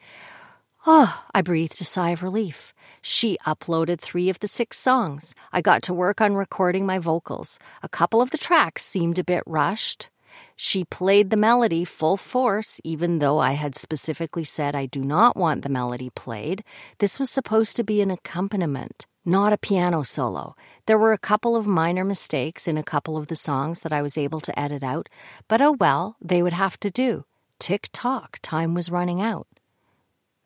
Oh, 0.87 1.25
I 1.35 1.41
breathed 1.41 1.81
a 1.81 1.83
sigh 1.83 2.11
of 2.11 2.23
relief. 2.23 2.73
She 3.01 3.37
uploaded 3.45 3.99
three 3.99 4.29
of 4.29 4.39
the 4.39 4.47
six 4.47 4.77
songs. 4.77 5.35
I 5.51 5.61
got 5.61 5.83
to 5.83 5.93
work 5.93 6.21
on 6.21 6.33
recording 6.35 6.85
my 6.85 6.97
vocals. 6.97 7.59
A 7.83 7.89
couple 7.89 8.21
of 8.21 8.31
the 8.31 8.37
tracks 8.37 8.85
seemed 8.85 9.19
a 9.19 9.23
bit 9.23 9.43
rushed. 9.45 10.09
She 10.55 10.85
played 10.85 11.29
the 11.29 11.37
melody 11.37 11.83
full 11.83 12.15
force, 12.15 12.79
even 12.85 13.19
though 13.19 13.39
I 13.39 13.53
had 13.53 13.75
specifically 13.75 14.45
said 14.45 14.75
I 14.75 14.85
do 14.85 15.01
not 15.01 15.35
want 15.35 15.63
the 15.63 15.69
melody 15.69 16.09
played. 16.11 16.63
This 16.99 17.19
was 17.19 17.29
supposed 17.29 17.75
to 17.75 17.83
be 17.83 18.01
an 18.01 18.11
accompaniment, 18.11 19.05
not 19.25 19.53
a 19.53 19.57
piano 19.57 20.03
solo. 20.03 20.55
There 20.85 20.97
were 20.97 21.13
a 21.13 21.17
couple 21.17 21.55
of 21.55 21.67
minor 21.67 22.03
mistakes 22.03 22.67
in 22.67 22.77
a 22.77 22.83
couple 22.83 23.17
of 23.17 23.27
the 23.27 23.35
songs 23.35 23.81
that 23.81 23.93
I 23.93 24.01
was 24.01 24.17
able 24.17 24.39
to 24.41 24.59
edit 24.59 24.83
out, 24.83 25.09
but 25.47 25.61
oh 25.61 25.73
well, 25.73 26.15
they 26.21 26.41
would 26.41 26.53
have 26.53 26.79
to 26.79 26.89
do. 26.89 27.25
Tick 27.59 27.89
tock, 27.91 28.39
time 28.41 28.73
was 28.73 28.89
running 28.89 29.21
out. 29.21 29.47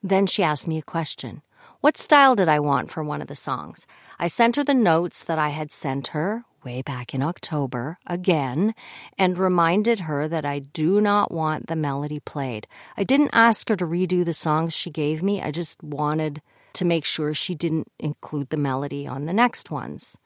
Then 0.01 0.25
she 0.25 0.43
asked 0.43 0.67
me 0.67 0.77
a 0.77 0.83
question. 0.83 1.41
What 1.79 1.97
style 1.97 2.35
did 2.35 2.47
I 2.47 2.59
want 2.59 2.91
for 2.91 3.03
one 3.03 3.21
of 3.21 3.27
the 3.27 3.35
songs? 3.35 3.85
I 4.19 4.27
sent 4.27 4.55
her 4.55 4.63
the 4.63 4.73
notes 4.73 5.23
that 5.23 5.37
I 5.37 5.49
had 5.49 5.71
sent 5.71 6.07
her 6.07 6.45
way 6.63 6.81
back 6.81 7.13
in 7.13 7.21
October 7.21 7.97
again 8.07 8.73
and 9.17 9.37
reminded 9.37 10.01
her 10.01 10.27
that 10.27 10.45
I 10.45 10.59
do 10.59 11.01
not 11.01 11.31
want 11.31 11.67
the 11.67 11.75
melody 11.75 12.19
played. 12.19 12.67
I 12.97 13.03
didn't 13.03 13.31
ask 13.33 13.69
her 13.69 13.75
to 13.75 13.85
redo 13.85 14.23
the 14.23 14.33
songs 14.33 14.73
she 14.73 14.89
gave 14.89 15.21
me, 15.21 15.41
I 15.41 15.51
just 15.51 15.83
wanted 15.83 16.41
to 16.73 16.85
make 16.85 17.05
sure 17.05 17.33
she 17.33 17.55
didn't 17.55 17.91
include 17.99 18.49
the 18.49 18.57
melody 18.57 19.07
on 19.07 19.25
the 19.25 19.33
next 19.33 19.71
ones. 19.71 20.17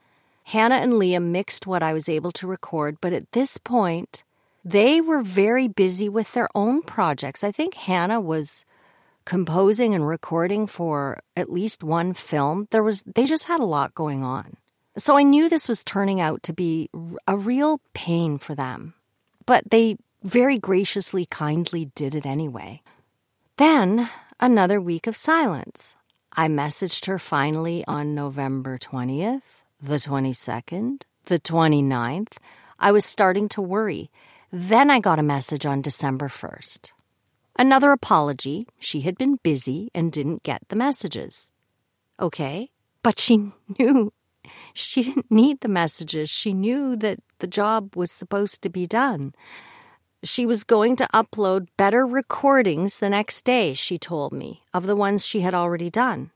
Hannah 0.46 0.76
and 0.76 0.98
Leah 0.98 1.20
mixed 1.20 1.68
what 1.68 1.84
I 1.84 1.94
was 1.94 2.08
able 2.08 2.32
to 2.34 2.48
record, 2.48 2.98
but 3.02 3.12
at 3.12 3.32
this 3.34 3.58
point, 3.58 4.24
they 4.64 5.02
were 5.02 5.22
very 5.22 5.68
busy 5.68 6.08
with 6.08 6.32
their 6.34 6.48
own 6.56 6.82
projects. 6.82 7.44
I 7.44 7.52
think 7.52 7.74
Hannah 7.74 8.22
was 8.22 8.66
composing 9.26 9.94
and 9.94 10.08
recording 10.08 10.66
for 10.66 11.20
at 11.36 11.52
least 11.52 11.84
one 11.84 12.14
film. 12.14 12.70
There 12.72 12.82
was 12.82 13.02
they 13.02 13.26
just 13.26 13.48
had 13.48 13.60
a 13.60 13.66
lot 13.66 13.94
going 13.94 14.24
on. 14.24 14.56
So 14.96 15.18
I 15.18 15.24
knew 15.24 15.50
this 15.50 15.68
was 15.68 15.84
turning 15.84 16.22
out 16.22 16.44
to 16.44 16.54
be 16.54 16.90
a 17.28 17.38
real 17.38 17.82
pain 17.94 18.38
for 18.38 18.56
them. 18.56 18.94
But 19.46 19.70
they 19.70 19.98
very 20.24 20.58
graciously 20.58 21.26
kindly 21.26 21.92
did 21.94 22.16
it 22.16 22.26
anyway. 22.26 22.82
Then 23.58 24.10
another 24.40 24.80
week 24.80 25.08
of 25.08 25.18
silence. 25.18 25.97
I 26.40 26.48
messaged 26.48 27.08
her 27.08 27.18
finally 27.18 27.84
on 27.88 28.14
November 28.14 28.78
20th, 28.78 29.42
the 29.82 29.96
22nd, 29.96 31.02
the 31.26 31.40
29th. 31.40 32.38
I 32.78 32.92
was 32.92 33.06
starting 33.06 33.50
to 33.50 33.62
worry. 33.62 34.12
Then 34.52 34.92
I 34.92 35.00
got 35.00 35.18
a 35.18 35.24
message 35.24 35.66
on 35.66 35.82
December 35.82 36.28
1st. 36.28 36.92
Another 37.58 37.92
apology. 37.92 38.68
She 38.78 39.02
had 39.02 39.18
been 39.18 39.40
busy 39.42 39.90
and 39.96 40.12
didn't 40.12 40.44
get 40.44 40.62
the 40.70 40.76
messages. 40.76 41.50
Okay, 42.20 42.70
but 43.02 43.20
she 43.20 43.38
knew 43.80 44.14
she 44.76 45.02
didn't 45.02 45.32
need 45.32 45.62
the 45.62 45.68
messages. 45.68 46.30
She 46.30 46.54
knew 46.54 46.96
that 46.98 47.18
the 47.40 47.48
job 47.48 47.96
was 47.96 48.12
supposed 48.12 48.62
to 48.62 48.70
be 48.70 48.86
done. 48.86 49.34
She 50.24 50.46
was 50.46 50.64
going 50.64 50.96
to 50.98 51.08
upload 51.14 51.68
better 51.78 52.06
recordings 52.06 53.00
the 53.00 53.10
next 53.10 53.46
day, 53.46 53.74
she 53.74 53.98
told 53.98 54.34
me, 54.34 54.64
of 54.74 54.88
the 54.88 54.96
ones 54.96 55.26
she 55.26 55.42
had 55.42 55.54
already 55.54 55.90
done. 55.90 56.32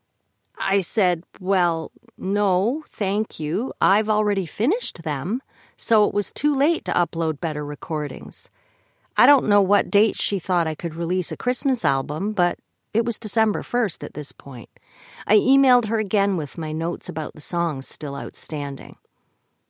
I 0.59 0.81
said, 0.81 1.23
Well, 1.39 1.91
no, 2.17 2.83
thank 2.91 3.39
you. 3.39 3.73
I've 3.81 4.09
already 4.09 4.45
finished 4.45 5.03
them, 5.03 5.41
so 5.77 6.05
it 6.05 6.13
was 6.13 6.31
too 6.31 6.55
late 6.55 6.85
to 6.85 6.93
upload 6.93 7.39
better 7.39 7.65
recordings. 7.65 8.49
I 9.17 9.25
don't 9.25 9.49
know 9.49 9.61
what 9.61 9.89
date 9.89 10.17
she 10.17 10.37
thought 10.37 10.67
I 10.67 10.75
could 10.75 10.95
release 10.95 11.31
a 11.31 11.37
Christmas 11.37 11.83
album, 11.83 12.33
but 12.33 12.59
it 12.93 13.05
was 13.05 13.17
December 13.17 13.63
1st 13.63 14.03
at 14.03 14.13
this 14.13 14.31
point. 14.31 14.69
I 15.25 15.37
emailed 15.37 15.87
her 15.87 15.97
again 15.97 16.37
with 16.37 16.57
my 16.57 16.71
notes 16.71 17.09
about 17.09 17.33
the 17.33 17.41
songs 17.41 17.87
still 17.87 18.15
outstanding. 18.15 18.97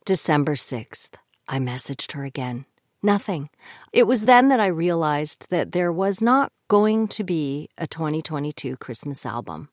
December 0.05 0.55
6th, 0.55 1.11
I 1.47 1.59
messaged 1.59 2.11
her 2.11 2.25
again. 2.25 2.65
Nothing. 3.03 3.49
It 3.91 4.05
was 4.05 4.25
then 4.25 4.49
that 4.49 4.59
I 4.59 4.67
realized 4.67 5.47
that 5.49 5.71
there 5.71 5.91
was 5.91 6.21
not 6.21 6.51
going 6.67 7.07
to 7.09 7.23
be 7.23 7.69
a 7.77 7.87
2022 7.87 8.77
Christmas 8.77 9.25
album. 9.25 9.69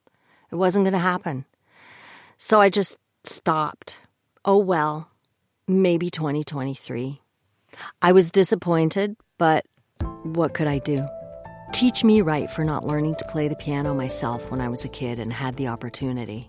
It 0.51 0.57
wasn't 0.57 0.85
going 0.85 0.95
to 0.95 0.99
happen. 0.99 1.45
So 2.39 2.61
I 2.61 2.71
just 2.71 2.97
stopped. 3.25 3.99
Oh 4.45 4.59
well, 4.59 5.11
maybe 5.67 6.09
2023. 6.09 7.21
I 8.01 8.13
was 8.13 8.31
disappointed, 8.31 9.17
but 9.37 9.67
what 10.23 10.55
could 10.55 10.67
I 10.67 10.79
do? 10.79 11.07
Teach 11.73 12.03
me 12.03 12.23
right 12.23 12.51
for 12.51 12.65
not 12.65 12.87
learning 12.87 13.17
to 13.17 13.27
play 13.27 13.47
the 13.49 13.57
piano 13.57 13.95
myself 13.95 14.51
when 14.51 14.61
I 14.61 14.69
was 14.69 14.85
a 14.85 14.89
kid 14.89 15.19
and 15.19 15.33
had 15.33 15.57
the 15.57 15.69
opportunity. 15.69 16.49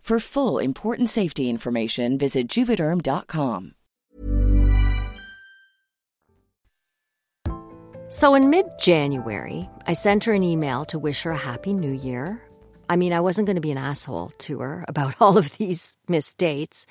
For 0.00 0.18
full 0.18 0.58
important 0.58 1.08
safety 1.08 1.48
information, 1.48 2.18
visit 2.18 2.48
juvederm.com. 2.48 3.74
So 8.08 8.34
in 8.34 8.50
mid 8.50 8.66
January, 8.80 9.70
I 9.86 9.92
sent 9.92 10.24
her 10.24 10.32
an 10.32 10.42
email 10.42 10.84
to 10.86 10.98
wish 10.98 11.22
her 11.22 11.30
a 11.30 11.36
happy 11.36 11.72
new 11.72 11.92
year. 11.92 12.42
I 12.88 12.96
mean, 12.96 13.12
I 13.12 13.20
wasn't 13.20 13.46
going 13.46 13.54
to 13.54 13.60
be 13.60 13.70
an 13.70 13.78
asshole 13.78 14.32
to 14.38 14.58
her 14.58 14.84
about 14.88 15.14
all 15.20 15.38
of 15.38 15.56
these 15.58 15.94
missed 16.08 16.36
dates. 16.38 16.86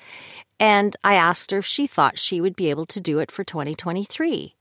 And 0.58 0.96
I 1.04 1.14
asked 1.16 1.50
her 1.50 1.58
if 1.58 1.66
she 1.66 1.86
thought 1.86 2.18
she 2.18 2.40
would 2.40 2.56
be 2.56 2.70
able 2.70 2.86
to 2.86 3.02
do 3.02 3.18
it 3.18 3.30
for 3.30 3.44
2023. 3.44 4.54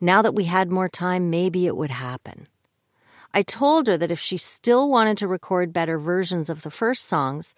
Now 0.00 0.22
that 0.22 0.34
we 0.34 0.44
had 0.44 0.70
more 0.70 0.88
time, 0.88 1.28
maybe 1.28 1.66
it 1.66 1.76
would 1.76 1.90
happen. 1.90 2.48
I 3.34 3.42
told 3.42 3.86
her 3.86 3.98
that 3.98 4.10
if 4.10 4.20
she 4.20 4.38
still 4.38 4.88
wanted 4.88 5.18
to 5.18 5.28
record 5.28 5.74
better 5.74 5.98
versions 5.98 6.48
of 6.48 6.62
the 6.62 6.70
first 6.70 7.04
songs, 7.04 7.54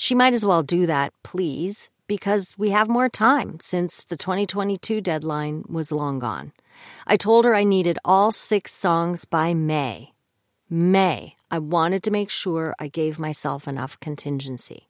she 0.00 0.14
might 0.14 0.32
as 0.32 0.46
well 0.46 0.62
do 0.62 0.86
that, 0.86 1.12
please, 1.24 1.90
because 2.06 2.54
we 2.56 2.70
have 2.70 2.88
more 2.88 3.08
time 3.08 3.58
since 3.60 4.04
the 4.04 4.16
2022 4.16 5.00
deadline 5.00 5.64
was 5.68 5.90
long 5.90 6.20
gone. 6.20 6.52
I 7.04 7.16
told 7.16 7.44
her 7.44 7.52
I 7.52 7.64
needed 7.64 7.98
all 8.04 8.30
six 8.30 8.72
songs 8.72 9.24
by 9.24 9.54
May. 9.54 10.12
May. 10.70 11.34
I 11.50 11.58
wanted 11.58 12.04
to 12.04 12.12
make 12.12 12.30
sure 12.30 12.76
I 12.78 12.86
gave 12.86 13.18
myself 13.18 13.66
enough 13.66 13.98
contingency. 13.98 14.88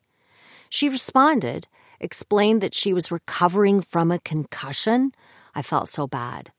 She 0.69 0.91
responded, 0.91 1.69
explained 2.01 2.61
that 2.61 2.75
she 2.75 2.93
was 2.93 3.11
recovering 3.11 3.81
from 3.81 4.13
a 4.13 4.19
concussion. 4.19 5.13
I 5.55 5.63
felt 5.63 5.89
so 5.89 6.07
bad. 6.07 6.53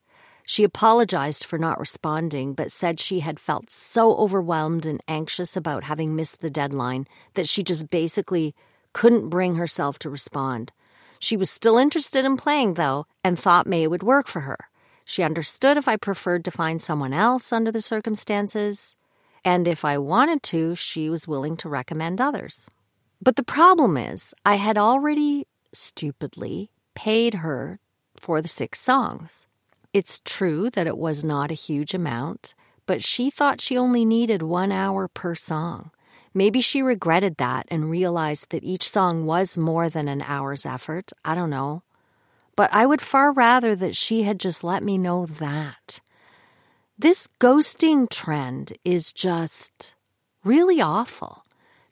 She 0.49 0.63
apologized 0.63 1.45
for 1.45 1.59
not 1.59 1.79
responding, 1.79 2.55
but 2.55 2.71
said 2.71 2.99
she 2.99 3.19
had 3.19 3.39
felt 3.39 3.69
so 3.69 4.15
overwhelmed 4.15 4.87
and 4.87 4.99
anxious 5.07 5.55
about 5.55 5.83
having 5.83 6.15
missed 6.15 6.41
the 6.41 6.49
deadline 6.49 7.05
that 7.35 7.47
she 7.47 7.61
just 7.61 7.91
basically 7.91 8.55
couldn't 8.91 9.29
bring 9.29 9.53
herself 9.53 9.99
to 9.99 10.09
respond. 10.09 10.71
She 11.19 11.37
was 11.37 11.51
still 11.51 11.77
interested 11.77 12.25
in 12.25 12.35
playing, 12.35 12.73
though, 12.73 13.05
and 13.23 13.37
thought 13.37 13.67
May 13.67 13.85
would 13.85 14.01
work 14.01 14.27
for 14.27 14.39
her. 14.39 14.57
She 15.05 15.21
understood 15.21 15.77
if 15.77 15.87
I 15.87 15.97
preferred 15.97 16.43
to 16.45 16.49
find 16.51 16.81
someone 16.81 17.13
else 17.13 17.53
under 17.53 17.71
the 17.71 17.79
circumstances, 17.79 18.95
and 19.45 19.67
if 19.67 19.85
I 19.85 19.99
wanted 19.99 20.41
to, 20.45 20.73
she 20.73 21.11
was 21.11 21.27
willing 21.27 21.57
to 21.57 21.69
recommend 21.69 22.19
others. 22.19 22.67
But 23.21 23.35
the 23.35 23.43
problem 23.43 23.97
is, 23.97 24.33
I 24.43 24.55
had 24.55 24.79
already 24.79 25.45
stupidly 25.75 26.71
paid 26.95 27.35
her 27.45 27.79
for 28.17 28.41
the 28.41 28.47
six 28.47 28.81
songs. 28.81 29.45
It's 29.93 30.21
true 30.23 30.69
that 30.71 30.87
it 30.87 30.97
was 30.97 31.23
not 31.23 31.51
a 31.51 31.55
huge 31.55 31.93
amount, 31.93 32.53
but 32.85 33.03
she 33.03 33.29
thought 33.29 33.61
she 33.61 33.77
only 33.77 34.05
needed 34.05 34.41
one 34.43 34.71
hour 34.71 35.07
per 35.07 35.33
song. 35.35 35.91
Maybe 36.33 36.61
she 36.61 36.81
regretted 36.81 37.37
that 37.37 37.65
and 37.71 37.89
realized 37.89 38.51
that 38.51 38.63
each 38.63 38.87
song 38.87 39.25
was 39.25 39.57
more 39.57 39.89
than 39.89 40.07
an 40.07 40.21
hour's 40.21 40.65
effort. 40.65 41.11
I 41.25 41.33
don't 41.33 41.49
know. 41.49 41.81
But 42.55 42.69
I 42.73 42.85
would 42.85 43.01
far 43.01 43.31
rather 43.31 43.75
that 43.75 43.95
she 43.95 44.23
had 44.23 44.39
just 44.39 44.63
let 44.63 44.83
me 44.83 44.97
know 44.97 45.25
that. 45.25 45.99
This 46.97 47.27
ghosting 47.39 48.09
trend 48.09 48.73
is 48.83 49.11
just 49.11 49.95
really 50.43 50.81
awful. 50.81 51.45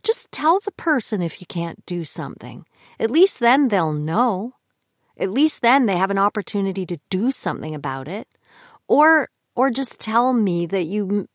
Just 0.04 0.32
tell 0.32 0.60
the 0.60 0.72
person 0.72 1.22
if 1.22 1.42
you 1.42 1.48
can't 1.48 1.86
do 1.86 2.04
something. 2.04 2.66
At 3.00 3.10
least 3.10 3.40
then 3.40 3.70
they'll 3.70 3.94
know. 3.94 4.54
At 5.20 5.32
least 5.32 5.62
then 5.62 5.86
they 5.86 5.98
have 5.98 6.12
an 6.12 6.20
opportunity 6.20 6.86
to 6.86 7.00
do 7.10 7.32
something 7.32 7.74
about 7.74 8.08
it. 8.08 8.28
Or 8.88 9.30
or 9.56 9.72
just 9.72 10.00
tell 10.00 10.34
me 10.34 10.66
that 10.68 10.84
you 10.84 11.28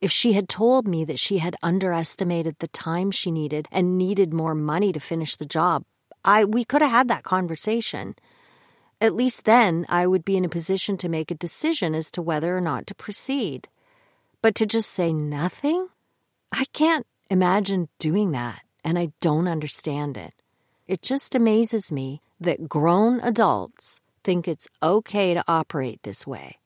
if 0.00 0.10
she 0.10 0.32
had 0.34 0.48
told 0.48 0.86
me 0.86 1.04
that 1.04 1.18
she 1.18 1.38
had 1.38 1.56
underestimated 1.62 2.56
the 2.58 2.68
time 2.68 3.10
she 3.10 3.30
needed 3.30 3.68
and 3.70 3.96
needed 3.96 4.34
more 4.34 4.54
money 4.54 4.92
to 4.92 5.00
finish 5.00 5.36
the 5.36 5.46
job, 5.46 5.84
I 6.24 6.44
we 6.44 6.64
could 6.64 6.82
have 6.82 6.90
had 6.90 7.08
that 7.08 7.24
conversation. 7.24 8.14
At 9.00 9.14
least 9.14 9.46
then 9.46 9.86
I 9.88 10.06
would 10.06 10.24
be 10.24 10.36
in 10.36 10.44
a 10.44 10.50
position 10.50 10.98
to 10.98 11.08
make 11.08 11.30
a 11.30 11.34
decision 11.34 11.94
as 11.94 12.10
to 12.12 12.22
whether 12.22 12.56
or 12.56 12.60
not 12.60 12.86
to 12.88 12.94
proceed. 12.94 13.68
But 14.42 14.54
to 14.56 14.66
just 14.66 14.90
say 14.90 15.12
nothing? 15.12 15.88
I 16.52 16.64
can't 16.72 17.06
imagine 17.30 17.88
doing 17.98 18.32
that, 18.32 18.60
and 18.84 18.98
I 18.98 19.12
don't 19.20 19.48
understand 19.48 20.16
it. 20.18 20.34
It 20.86 21.00
just 21.00 21.34
amazes 21.34 21.90
me 21.92 22.20
that 22.40 22.68
grown 22.68 23.20
adults 23.20 24.00
think 24.24 24.48
it's 24.48 24.68
okay 24.82 25.34
to 25.34 25.44
operate 25.46 26.02
this 26.02 26.26
way. 26.26 26.58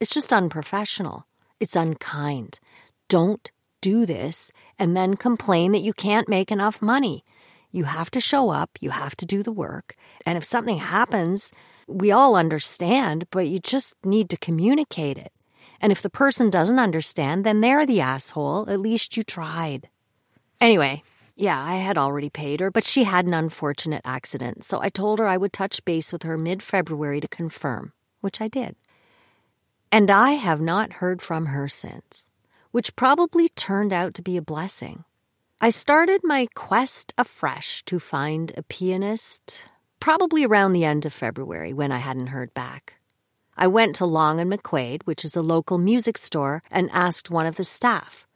It's 0.00 0.12
just 0.14 0.32
unprofessional. 0.32 1.26
It's 1.60 1.76
unkind. 1.76 2.58
Don't 3.08 3.50
do 3.80 4.06
this 4.06 4.50
and 4.78 4.96
then 4.96 5.16
complain 5.16 5.72
that 5.72 5.82
you 5.82 5.92
can't 5.92 6.28
make 6.28 6.50
enough 6.50 6.82
money. 6.82 7.24
You 7.70 7.84
have 7.84 8.10
to 8.12 8.20
show 8.20 8.50
up, 8.50 8.70
you 8.80 8.90
have 8.90 9.16
to 9.16 9.26
do 9.26 9.42
the 9.42 9.52
work, 9.52 9.94
and 10.26 10.36
if 10.36 10.44
something 10.44 10.78
happens, 10.78 11.52
we 11.86 12.10
all 12.10 12.34
understand, 12.34 13.26
but 13.30 13.46
you 13.48 13.58
just 13.58 13.94
need 14.04 14.28
to 14.30 14.36
communicate 14.36 15.18
it. 15.18 15.32
And 15.80 15.92
if 15.92 16.02
the 16.02 16.10
person 16.10 16.50
doesn't 16.50 16.78
understand, 16.78 17.44
then 17.44 17.60
they're 17.60 17.86
the 17.86 18.00
asshole. 18.00 18.68
At 18.68 18.80
least 18.80 19.16
you 19.16 19.22
tried. 19.22 19.88
Anyway, 20.60 21.02
yeah, 21.40 21.64
I 21.64 21.76
had 21.76 21.96
already 21.96 22.28
paid 22.28 22.60
her, 22.60 22.70
but 22.70 22.84
she 22.84 23.04
had 23.04 23.24
an 23.24 23.32
unfortunate 23.32 24.02
accident, 24.04 24.62
so 24.62 24.82
I 24.82 24.90
told 24.90 25.18
her 25.18 25.26
I 25.26 25.38
would 25.38 25.54
touch 25.54 25.82
base 25.86 26.12
with 26.12 26.22
her 26.22 26.36
mid 26.36 26.62
February 26.62 27.18
to 27.18 27.28
confirm, 27.28 27.94
which 28.20 28.42
I 28.42 28.48
did. 28.48 28.76
And 29.90 30.10
I 30.10 30.32
have 30.32 30.60
not 30.60 30.94
heard 30.94 31.22
from 31.22 31.46
her 31.46 31.66
since, 31.66 32.28
which 32.72 32.94
probably 32.94 33.48
turned 33.48 33.90
out 33.90 34.12
to 34.14 34.22
be 34.22 34.36
a 34.36 34.42
blessing. 34.42 35.04
I 35.62 35.70
started 35.70 36.20
my 36.22 36.46
quest 36.54 37.14
afresh 37.16 37.82
to 37.86 37.98
find 37.98 38.52
a 38.54 38.62
pianist 38.62 39.64
probably 39.98 40.44
around 40.44 40.72
the 40.72 40.84
end 40.84 41.06
of 41.06 41.14
February 41.14 41.72
when 41.72 41.90
I 41.90 41.98
hadn't 41.98 42.28
heard 42.28 42.52
back. 42.52 42.96
I 43.56 43.66
went 43.66 43.96
to 43.96 44.04
Long 44.04 44.40
and 44.40 44.52
McQuade, 44.52 45.04
which 45.04 45.24
is 45.24 45.36
a 45.36 45.42
local 45.42 45.78
music 45.78 46.18
store, 46.18 46.62
and 46.70 46.90
asked 46.92 47.30
one 47.30 47.46
of 47.46 47.56
the 47.56 47.64
staff. 47.64 48.26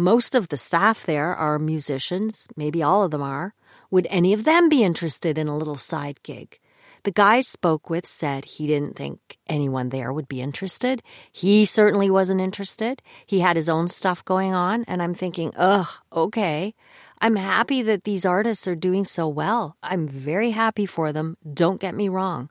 Most 0.00 0.34
of 0.34 0.48
the 0.48 0.56
staff 0.56 1.04
there 1.04 1.36
are 1.36 1.58
musicians, 1.58 2.48
maybe 2.56 2.82
all 2.82 3.04
of 3.04 3.10
them 3.10 3.22
are. 3.22 3.52
Would 3.90 4.06
any 4.08 4.32
of 4.32 4.44
them 4.44 4.70
be 4.70 4.82
interested 4.82 5.36
in 5.36 5.46
a 5.46 5.54
little 5.54 5.76
side 5.76 6.22
gig? 6.22 6.58
The 7.02 7.10
guy 7.10 7.36
I 7.36 7.40
spoke 7.42 7.90
with 7.90 8.06
said 8.06 8.46
he 8.46 8.66
didn't 8.66 8.96
think 8.96 9.36
anyone 9.46 9.90
there 9.90 10.10
would 10.10 10.26
be 10.26 10.40
interested. 10.40 11.02
He 11.30 11.66
certainly 11.66 12.08
wasn't 12.08 12.40
interested. 12.40 13.02
He 13.26 13.40
had 13.40 13.56
his 13.56 13.68
own 13.68 13.88
stuff 13.88 14.24
going 14.24 14.54
on, 14.54 14.84
and 14.88 15.02
I'm 15.02 15.12
thinking, 15.12 15.52
ugh, 15.54 15.90
okay. 16.10 16.74
I'm 17.20 17.36
happy 17.36 17.82
that 17.82 18.04
these 18.04 18.24
artists 18.24 18.66
are 18.66 18.74
doing 18.74 19.04
so 19.04 19.28
well. 19.28 19.76
I'm 19.82 20.08
very 20.08 20.52
happy 20.52 20.86
for 20.86 21.12
them. 21.12 21.36
Don't 21.52 21.78
get 21.78 21.94
me 21.94 22.08
wrong. 22.08 22.48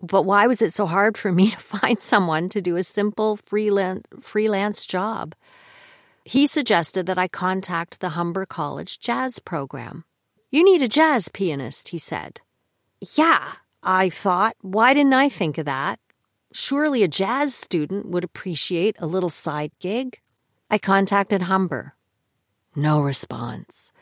But 0.00 0.22
why 0.22 0.46
was 0.46 0.62
it 0.62 0.72
so 0.72 0.86
hard 0.86 1.18
for 1.18 1.32
me 1.32 1.50
to 1.54 1.58
find 1.58 1.98
someone 1.98 2.48
to 2.50 2.62
do 2.62 2.76
a 2.76 2.84
simple 2.84 3.36
freelance, 3.36 4.06
freelance 4.20 4.86
job? 4.86 5.34
He 6.28 6.48
suggested 6.48 7.06
that 7.06 7.18
I 7.18 7.28
contact 7.28 8.00
the 8.00 8.08
Humber 8.08 8.46
College 8.46 8.98
jazz 8.98 9.38
program. 9.38 10.04
You 10.50 10.64
need 10.64 10.82
a 10.82 10.88
jazz 10.88 11.28
pianist, 11.28 11.90
he 11.90 11.98
said. 11.98 12.40
Yeah, 13.14 13.52
I 13.84 14.10
thought, 14.10 14.56
why 14.60 14.92
didn't 14.92 15.12
I 15.12 15.28
think 15.28 15.56
of 15.56 15.66
that? 15.66 16.00
Surely 16.52 17.04
a 17.04 17.08
jazz 17.08 17.54
student 17.54 18.08
would 18.08 18.24
appreciate 18.24 18.96
a 18.98 19.06
little 19.06 19.30
side 19.30 19.70
gig. 19.78 20.18
I 20.68 20.78
contacted 20.78 21.42
Humber. 21.42 21.94
No 22.74 23.00
response. 23.00 23.92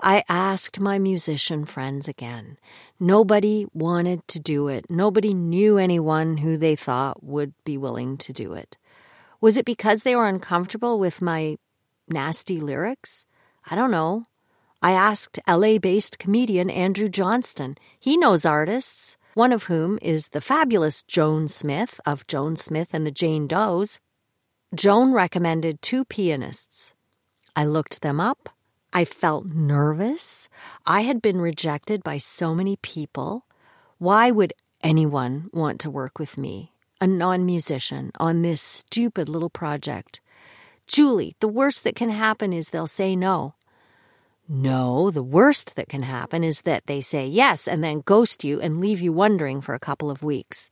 I 0.00 0.24
asked 0.28 0.80
my 0.80 0.98
musician 0.98 1.64
friends 1.64 2.08
again. 2.08 2.58
Nobody 2.98 3.66
wanted 3.72 4.26
to 4.28 4.40
do 4.40 4.66
it. 4.66 4.86
Nobody 4.90 5.32
knew 5.32 5.78
anyone 5.78 6.38
who 6.38 6.56
they 6.56 6.74
thought 6.74 7.22
would 7.22 7.54
be 7.64 7.78
willing 7.78 8.16
to 8.18 8.32
do 8.32 8.54
it. 8.54 8.76
Was 9.40 9.56
it 9.56 9.64
because 9.64 10.02
they 10.02 10.16
were 10.16 10.26
uncomfortable 10.26 10.98
with 10.98 11.22
my 11.22 11.56
nasty 12.10 12.60
lyrics? 12.60 13.24
I 13.70 13.74
don't 13.74 13.90
know. 13.90 14.24
I 14.80 14.92
asked 14.92 15.40
LA 15.48 15.78
based 15.78 16.18
comedian 16.18 16.70
Andrew 16.70 17.08
Johnston. 17.08 17.74
He 17.98 18.16
knows 18.16 18.46
artists, 18.46 19.16
one 19.34 19.52
of 19.52 19.64
whom 19.64 19.98
is 20.00 20.28
the 20.28 20.40
fabulous 20.40 21.02
Joan 21.02 21.48
Smith 21.48 22.00
of 22.06 22.26
Joan 22.26 22.56
Smith 22.56 22.88
and 22.92 23.06
the 23.06 23.10
Jane 23.10 23.46
Does. 23.46 24.00
Joan 24.74 25.12
recommended 25.12 25.82
two 25.82 26.04
pianists. 26.04 26.94
I 27.56 27.64
looked 27.64 28.02
them 28.02 28.20
up. 28.20 28.50
I 28.92 29.04
felt 29.04 29.52
nervous. 29.52 30.48
I 30.86 31.02
had 31.02 31.20
been 31.20 31.40
rejected 31.40 32.02
by 32.02 32.18
so 32.18 32.54
many 32.54 32.76
people. 32.76 33.46
Why 33.98 34.30
would 34.30 34.52
anyone 34.82 35.50
want 35.52 35.80
to 35.80 35.90
work 35.90 36.18
with 36.18 36.38
me, 36.38 36.72
a 37.00 37.06
non 37.06 37.44
musician, 37.44 38.12
on 38.18 38.42
this 38.42 38.62
stupid 38.62 39.28
little 39.28 39.50
project? 39.50 40.20
Julie, 40.88 41.36
the 41.40 41.48
worst 41.48 41.84
that 41.84 41.94
can 41.94 42.10
happen 42.10 42.52
is 42.52 42.70
they'll 42.70 42.86
say 42.86 43.14
no. 43.14 43.54
No, 44.48 45.10
the 45.10 45.22
worst 45.22 45.76
that 45.76 45.90
can 45.90 46.02
happen 46.02 46.42
is 46.42 46.62
that 46.62 46.86
they 46.86 47.02
say 47.02 47.26
yes 47.26 47.68
and 47.68 47.84
then 47.84 48.00
ghost 48.00 48.42
you 48.42 48.60
and 48.60 48.80
leave 48.80 49.00
you 49.00 49.12
wondering 49.12 49.60
for 49.60 49.74
a 49.74 49.78
couple 49.78 50.10
of 50.10 50.22
weeks. 50.22 50.70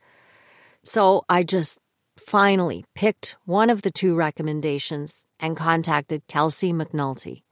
So 0.83 1.25
I 1.29 1.43
just 1.43 1.79
finally 2.17 2.87
picked 2.95 3.37
one 3.45 3.69
of 3.69 3.83
the 3.83 3.91
two 3.91 4.15
recommendations 4.15 5.27
and 5.39 5.57
contacted 5.57 6.27
Kelsey 6.27 6.73
McNulty. 6.73 7.43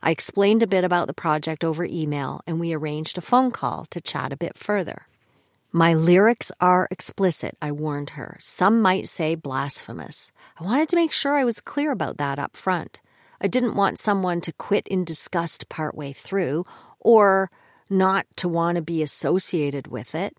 I 0.00 0.10
explained 0.10 0.62
a 0.62 0.68
bit 0.68 0.84
about 0.84 1.08
the 1.08 1.14
project 1.14 1.64
over 1.64 1.84
email, 1.84 2.40
and 2.46 2.60
we 2.60 2.72
arranged 2.72 3.18
a 3.18 3.22
phone 3.22 3.50
call 3.50 3.86
to 3.86 4.00
chat 4.00 4.32
a 4.32 4.36
bit 4.36 4.56
further. 4.56 5.08
My 5.72 5.94
lyrics 5.94 6.50
are 6.60 6.88
explicit, 6.90 7.56
I 7.60 7.72
warned 7.72 8.10
her. 8.10 8.36
Some 8.40 8.80
might 8.80 9.08
say 9.08 9.34
blasphemous. 9.34 10.32
I 10.58 10.64
wanted 10.64 10.88
to 10.90 10.96
make 10.96 11.12
sure 11.12 11.34
I 11.34 11.44
was 11.44 11.60
clear 11.60 11.92
about 11.92 12.16
that 12.18 12.38
up 12.38 12.56
front. 12.56 13.00
I 13.40 13.48
didn't 13.48 13.76
want 13.76 13.98
someone 13.98 14.40
to 14.42 14.52
quit 14.52 14.88
in 14.88 15.04
disgust 15.04 15.68
partway 15.68 16.12
through, 16.12 16.64
or 17.00 17.50
not 17.90 18.26
to 18.36 18.48
want 18.48 18.76
to 18.76 18.82
be 18.82 19.02
associated 19.02 19.88
with 19.88 20.14
it. 20.14 20.36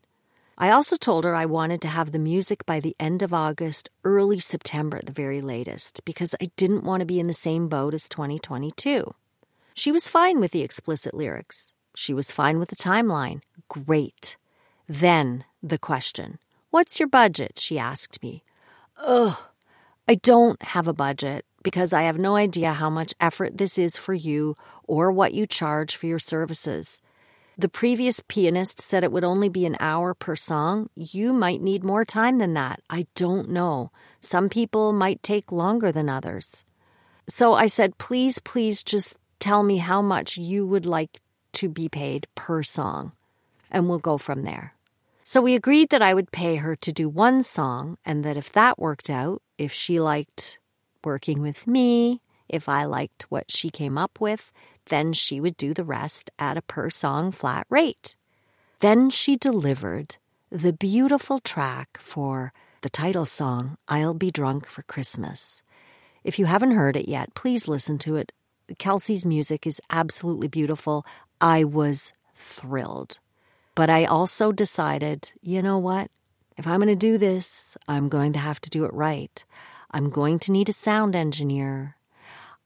I 0.57 0.71
also 0.71 0.95
told 0.95 1.23
her 1.23 1.35
I 1.35 1.45
wanted 1.45 1.81
to 1.81 1.87
have 1.87 2.11
the 2.11 2.19
music 2.19 2.65
by 2.65 2.79
the 2.79 2.95
end 2.99 3.21
of 3.21 3.31
August, 3.31 3.89
early 4.03 4.39
September 4.39 4.97
at 4.97 5.05
the 5.05 5.11
very 5.11 5.39
latest, 5.39 6.03
because 6.03 6.33
I 6.41 6.49
didn't 6.55 6.83
want 6.83 7.01
to 7.01 7.05
be 7.05 7.19
in 7.19 7.27
the 7.27 7.33
same 7.33 7.67
boat 7.67 7.93
as 7.93 8.09
2022. 8.09 9.13
She 9.75 9.91
was 9.91 10.07
fine 10.07 10.39
with 10.39 10.51
the 10.51 10.63
explicit 10.63 11.13
lyrics. 11.13 11.71
She 11.93 12.11
was 12.11 12.31
fine 12.31 12.57
with 12.57 12.69
the 12.69 12.75
timeline. 12.75 13.41
Great. 13.69 14.37
Then 14.87 15.43
the 15.61 15.77
question 15.77 16.39
What's 16.69 16.99
your 16.99 17.09
budget? 17.09 17.59
she 17.59 17.77
asked 17.77 18.21
me. 18.23 18.43
Ugh, 18.97 19.37
I 20.07 20.15
don't 20.15 20.61
have 20.61 20.87
a 20.87 20.93
budget 20.93 21.45
because 21.63 21.91
I 21.91 22.03
have 22.03 22.17
no 22.17 22.35
idea 22.35 22.73
how 22.73 22.89
much 22.89 23.13
effort 23.19 23.57
this 23.57 23.77
is 23.77 23.97
for 23.97 24.13
you 24.13 24.55
or 24.83 25.11
what 25.11 25.33
you 25.33 25.45
charge 25.45 25.95
for 25.95 26.05
your 26.05 26.19
services. 26.19 27.01
The 27.57 27.67
previous 27.67 28.21
pianist 28.27 28.79
said 28.79 29.03
it 29.03 29.11
would 29.11 29.23
only 29.23 29.49
be 29.49 29.65
an 29.65 29.75
hour 29.79 30.13
per 30.13 30.35
song. 30.35 30.89
You 30.95 31.33
might 31.33 31.61
need 31.61 31.83
more 31.83 32.05
time 32.05 32.37
than 32.37 32.53
that. 32.53 32.81
I 32.89 33.07
don't 33.15 33.49
know. 33.49 33.91
Some 34.21 34.47
people 34.47 34.93
might 34.93 35.23
take 35.23 35.51
longer 35.51 35.91
than 35.91 36.07
others. 36.07 36.63
So 37.27 37.53
I 37.53 37.67
said, 37.67 37.97
please, 37.97 38.39
please 38.39 38.83
just 38.83 39.17
tell 39.39 39.63
me 39.63 39.77
how 39.77 40.01
much 40.01 40.37
you 40.37 40.65
would 40.65 40.85
like 40.85 41.19
to 41.53 41.67
be 41.67 41.89
paid 41.89 42.27
per 42.35 42.63
song, 42.63 43.11
and 43.71 43.89
we'll 43.89 43.99
go 43.99 44.17
from 44.17 44.43
there. 44.43 44.76
So 45.29 45.41
we 45.41 45.55
agreed 45.55 45.89
that 45.89 46.01
I 46.01 46.13
would 46.13 46.31
pay 46.31 46.55
her 46.55 46.77
to 46.77 46.91
do 46.93 47.09
one 47.09 47.43
song, 47.43 47.97
and 48.05 48.23
that 48.23 48.37
if 48.37 48.49
that 48.53 48.79
worked 48.79 49.09
out, 49.09 49.41
if 49.57 49.73
she 49.73 49.99
liked 49.99 50.57
working 51.03 51.41
with 51.41 51.67
me, 51.67 52.21
if 52.47 52.69
I 52.69 52.85
liked 52.85 53.25
what 53.27 53.51
she 53.51 53.69
came 53.69 53.97
up 53.97 54.21
with, 54.21 54.53
then 54.85 55.11
she 55.11 55.41
would 55.41 55.57
do 55.57 55.73
the 55.73 55.83
rest 55.83 56.31
at 56.39 56.55
a 56.55 56.61
per 56.61 56.89
song 56.89 57.33
flat 57.33 57.67
rate. 57.69 58.15
Then 58.79 59.09
she 59.09 59.35
delivered 59.35 60.15
the 60.49 60.71
beautiful 60.71 61.41
track 61.41 61.99
for 62.01 62.53
the 62.81 62.89
title 62.89 63.25
song, 63.25 63.77
I'll 63.89 64.13
Be 64.13 64.31
Drunk 64.31 64.65
for 64.65 64.83
Christmas. 64.83 65.61
If 66.23 66.39
you 66.39 66.45
haven't 66.45 66.71
heard 66.71 66.95
it 66.95 67.09
yet, 67.09 67.35
please 67.35 67.67
listen 67.67 67.97
to 67.97 68.15
it 68.15 68.31
Kelsey's 68.79 69.25
music 69.25 69.67
is 69.67 69.81
absolutely 69.89 70.47
beautiful. 70.47 71.05
I 71.41 71.65
was 71.65 72.13
thrilled. 72.33 73.19
But 73.77 73.91
I 73.91 74.05
also 74.05 74.51
decided, 74.51 75.33
you 75.39 75.61
know 75.61 75.77
what? 75.77 76.09
If 76.57 76.65
I'm 76.65 76.79
going 76.79 76.87
to 76.87 76.95
do 76.95 77.19
this, 77.19 77.77
I'm 77.87 78.09
going 78.09 78.33
to 78.33 78.39
have 78.39 78.59
to 78.61 78.71
do 78.71 78.85
it 78.85 78.93
right. 78.93 79.45
I'm 79.91 80.09
going 80.09 80.39
to 80.39 80.51
need 80.51 80.67
a 80.67 80.73
sound 80.73 81.15
engineer. 81.15 81.95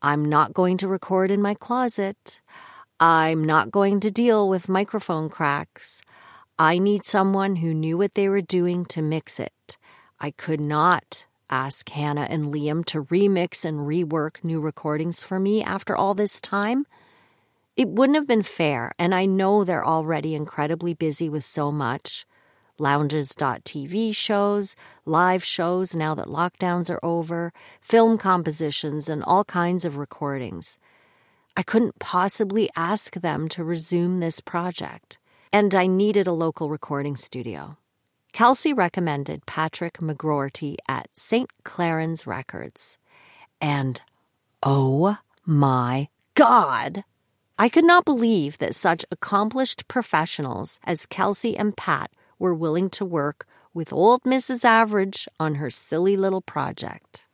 I'm 0.02 0.24
not 0.24 0.54
going 0.54 0.78
to 0.78 0.88
record 0.88 1.30
in 1.30 1.42
my 1.42 1.54
closet. 1.54 2.40
I'm 2.98 3.44
not 3.44 3.72
going 3.72 4.00
to 4.00 4.10
deal 4.10 4.48
with 4.48 4.70
microphone 4.70 5.28
cracks. 5.28 6.02
I 6.58 6.78
need 6.78 7.04
someone 7.04 7.58
who 7.58 7.74
knew 7.74 7.98
what 7.98 8.14
they 8.14 8.30
were 8.30 8.40
doing 8.40 8.86
to 8.86 9.02
mix 9.02 9.38
it. 9.38 9.78
I 10.18 10.32
could 10.32 10.62
not 10.62 11.26
ask 11.50 11.90
Hannah 11.90 12.28
and 12.30 12.54
Liam 12.54 12.86
to 12.86 13.04
remix 13.04 13.66
and 13.66 13.80
rework 13.80 14.46
new 14.46 14.62
recordings 14.62 15.22
for 15.22 15.42
me 15.42 15.62
after 15.62 15.94
all 15.94 16.14
this 16.14 16.40
time. 16.40 16.86
It 17.82 17.90
wouldn't 17.90 18.16
have 18.16 18.28
been 18.28 18.44
fair, 18.44 18.92
and 19.00 19.16
I 19.16 19.26
know 19.26 19.64
they're 19.64 19.84
already 19.84 20.36
incredibly 20.36 20.94
busy 20.94 21.30
with 21.30 21.44
so 21.44 21.72
much 21.72 22.28
lounges.tv 22.78 24.16
shows, 24.16 24.76
live 25.04 25.44
shows 25.44 25.96
now 25.96 26.14
that 26.14 26.28
lockdowns 26.28 26.92
are 26.92 27.00
over, 27.02 27.52
film 27.82 28.20
compositions, 28.20 29.10
and 29.10 29.24
all 29.24 29.44
kinds 29.44 29.84
of 29.84 29.98
recordings. 29.98 30.78
I 31.58 31.64
couldn't 31.64 31.98
possibly 31.98 32.70
ask 32.76 33.16
them 33.16 33.50
to 33.50 33.64
resume 33.64 34.20
this 34.20 34.42
project, 34.42 35.18
and 35.52 35.74
I 35.74 35.88
needed 35.88 36.28
a 36.28 36.34
local 36.34 36.70
recording 36.70 37.16
studio. 37.16 37.78
Kelsey 38.32 38.74
recommended 38.74 39.48
Patric 39.48 39.98
McGroarty 39.98 40.76
at 40.88 41.10
St. 41.16 41.50
Clarence 41.64 42.28
Records. 42.28 43.00
And 43.60 44.00
oh 44.62 45.18
my 45.48 46.10
God! 46.36 47.06
I 47.62 47.70
could 47.70 47.86
not 47.86 48.06
believe 48.06 48.58
that 48.58 48.74
such 48.74 49.06
accomplished 49.12 49.88
professionals 49.88 50.80
as 50.84 51.06
Kelsey 51.06 51.56
and 51.56 51.78
Pat 51.78 52.10
were 52.40 52.56
willing 52.56 52.90
to 52.90 53.06
work 53.06 53.46
with 53.72 53.94
old 53.94 54.24
Mrs. 54.24 54.66
Average 54.66 55.28
on 55.40 55.54
her 55.62 55.70
silly 55.70 56.18
little 56.18 56.42
project. 56.42 57.28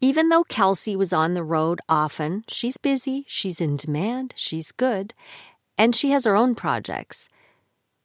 Even 0.00 0.30
though 0.30 0.42
Kelsey 0.42 0.96
was 0.96 1.12
on 1.12 1.34
the 1.34 1.44
road 1.44 1.82
often, 1.86 2.44
she's 2.48 2.78
busy, 2.78 3.26
she's 3.28 3.60
in 3.60 3.76
demand, 3.76 4.32
she's 4.36 4.72
good, 4.72 5.12
and 5.76 5.94
she 5.94 6.12
has 6.12 6.24
her 6.24 6.34
own 6.34 6.54
projects. 6.54 7.28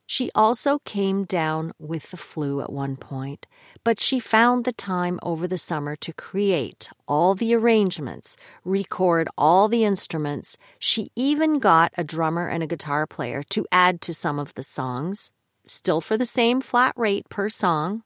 She 0.06 0.30
also 0.36 0.80
came 0.80 1.24
down 1.24 1.72
with 1.80 2.12
the 2.12 2.18
flu 2.18 2.62
at 2.62 2.72
one 2.72 2.98
point, 2.98 3.48
but 3.84 4.00
she 4.00 4.20
found 4.20 4.66
the 4.66 4.74
time 4.74 5.20
over 5.24 5.48
the 5.48 5.58
summer 5.58 5.96
to 5.98 6.14
create 6.14 6.90
all 7.08 7.36
the 7.36 7.56
arrangements, 7.56 8.36
record 8.66 9.30
all 9.38 9.68
the 9.70 9.86
instruments. 9.86 10.58
She 10.78 11.10
even 11.16 11.60
got 11.60 11.94
a 11.98 12.04
drummer 12.04 12.48
and 12.48 12.62
a 12.62 12.68
guitar 12.68 13.08
player 13.08 13.44
to 13.52 13.66
add 13.72 14.02
to 14.02 14.14
some 14.14 14.40
of 14.40 14.54
the 14.56 14.64
songs, 14.64 15.32
still 15.66 16.02
for 16.02 16.18
the 16.18 16.26
same 16.26 16.60
flat 16.60 16.94
rate 16.98 17.30
per 17.30 17.50
song. 17.50 18.04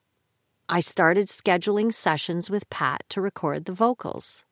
I 0.70 0.82
started 0.82 1.28
scheduling 1.28 1.92
sessions 1.92 2.50
with 2.50 2.70
Pat 2.70 3.04
to 3.10 3.22
record 3.22 3.66
the 3.66 3.74
vocals. 3.74 4.46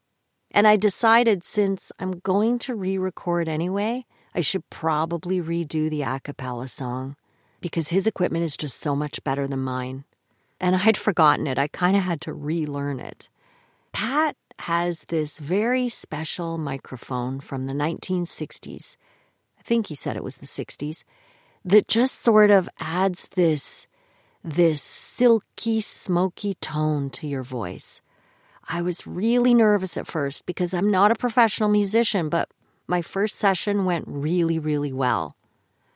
And 0.50 0.68
I 0.68 0.78
decided 0.78 1.44
since 1.44 1.92
I'm 2.00 2.20
going 2.20 2.58
to 2.60 2.74
re 2.74 2.98
record 2.98 3.48
anyway, 3.48 4.06
I 4.34 4.42
should 4.42 4.68
probably 4.70 5.42
redo 5.42 5.90
the 5.90 6.02
a 6.02 6.20
cappella 6.20 6.68
song 6.68 7.16
because 7.65 7.88
his 7.89 8.06
equipment 8.06 8.43
is 8.43 8.56
just 8.56 8.80
so 8.80 8.95
much 8.95 9.23
better 9.23 9.47
than 9.47 9.60
mine. 9.60 10.04
And 10.62 10.75
I'd 10.75 10.97
forgotten 10.97 11.47
it. 11.47 11.58
I 11.58 11.67
kind 11.67 11.97
of 11.97 12.04
had 12.04 12.21
to 12.21 12.32
relearn 12.32 12.99
it. 12.99 13.28
Pat 13.91 14.36
has 14.60 15.06
this 15.06 15.39
very 15.39 15.89
special 15.89 16.60
microphone 16.60 17.39
from 17.39 17.65
the 17.65 17.73
1960s. 17.73 18.97
I 19.58 19.63
think 19.63 19.88
he 19.88 19.95
said 19.95 20.15
it 20.15 20.23
was 20.23 20.38
the 20.38 20.45
60s 20.45 21.04
that 21.65 21.88
just 21.88 22.21
sort 22.21 22.51
of 22.51 22.69
adds 22.80 23.30
this 23.30 23.88
this 24.43 24.84
silky, 24.84 25.82
smoky 25.82 26.54
tone 26.62 27.10
to 27.10 27.25
your 27.25 27.41
voice. 27.41 28.04
I 28.69 28.84
was 28.84 29.08
really 29.08 29.56
nervous 29.56 29.97
at 29.97 30.06
first 30.06 30.45
because 30.45 30.71
I'm 30.71 30.91
not 30.91 31.10
a 31.10 31.15
professional 31.15 31.69
musician, 31.69 32.30
but 32.30 32.47
my 32.86 33.01
first 33.01 33.39
session 33.39 33.86
went 33.86 34.06
really, 34.08 34.60
really 34.60 34.93
well. 34.93 35.36